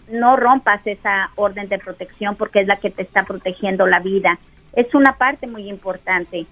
no 0.09 0.35
rompas 0.35 0.85
esa 0.85 1.31
orden 1.35 1.69
de 1.69 1.79
protección 1.79 2.35
porque 2.35 2.59
es 2.59 2.67
la 2.67 2.75
que 2.75 2.89
te 2.89 3.03
está 3.03 3.23
protegiendo 3.23 3.87
la 3.87 3.99
vida. 3.99 4.37
Es 4.73 4.93
una 4.93 5.17
parte 5.17 5.47
muy 5.47 5.69
importante. 5.69 6.45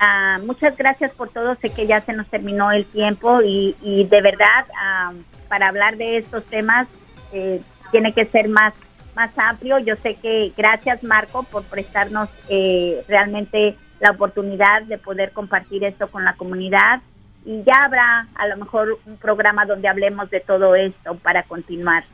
Ah, 0.00 0.38
muchas 0.44 0.76
gracias 0.76 1.12
por 1.12 1.28
todo. 1.28 1.54
Sé 1.56 1.68
que 1.68 1.86
ya 1.86 2.00
se 2.00 2.14
nos 2.14 2.26
terminó 2.28 2.72
el 2.72 2.86
tiempo 2.86 3.42
y, 3.42 3.76
y 3.82 4.04
de 4.04 4.22
verdad, 4.22 4.64
ah, 4.76 5.12
para 5.48 5.68
hablar 5.68 5.98
de 5.98 6.16
estos 6.16 6.44
temas, 6.46 6.88
eh, 7.32 7.60
tiene 7.90 8.12
que 8.12 8.24
ser 8.24 8.48
más 8.48 8.72
más 9.14 9.36
amplio. 9.38 9.78
Yo 9.78 9.96
sé 9.96 10.14
que 10.14 10.52
gracias 10.56 11.02
Marco 11.02 11.42
por 11.42 11.64
prestarnos 11.64 12.28
eh, 12.48 13.04
realmente 13.08 13.76
la 14.00 14.12
oportunidad 14.12 14.82
de 14.82 14.98
poder 14.98 15.32
compartir 15.32 15.84
esto 15.84 16.08
con 16.08 16.24
la 16.24 16.34
comunidad 16.34 17.02
y 17.44 17.62
ya 17.64 17.84
habrá 17.84 18.26
a 18.34 18.48
lo 18.48 18.56
mejor 18.56 18.98
un 19.06 19.16
programa 19.16 19.66
donde 19.66 19.88
hablemos 19.88 20.30
de 20.30 20.40
todo 20.40 20.74
esto 20.74 21.14
para 21.16 21.42
continuar. 21.42 22.04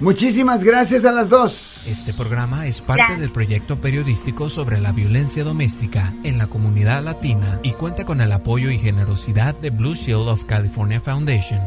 Muchísimas 0.00 0.62
gracias 0.62 1.04
a 1.04 1.10
las 1.10 1.28
dos. 1.28 1.86
Este 1.88 2.12
programa 2.12 2.66
es 2.66 2.82
parte 2.82 3.16
del 3.16 3.32
proyecto 3.32 3.80
periodístico 3.80 4.48
sobre 4.48 4.80
la 4.80 4.92
violencia 4.92 5.42
doméstica 5.42 6.14
en 6.22 6.38
la 6.38 6.46
comunidad 6.46 7.02
latina 7.02 7.58
y 7.64 7.72
cuenta 7.72 8.04
con 8.04 8.20
el 8.20 8.30
apoyo 8.30 8.70
y 8.70 8.78
generosidad 8.78 9.56
de 9.56 9.70
Blue 9.70 9.94
Shield 9.94 10.28
of 10.28 10.44
California 10.44 11.00
Foundation. 11.00 11.60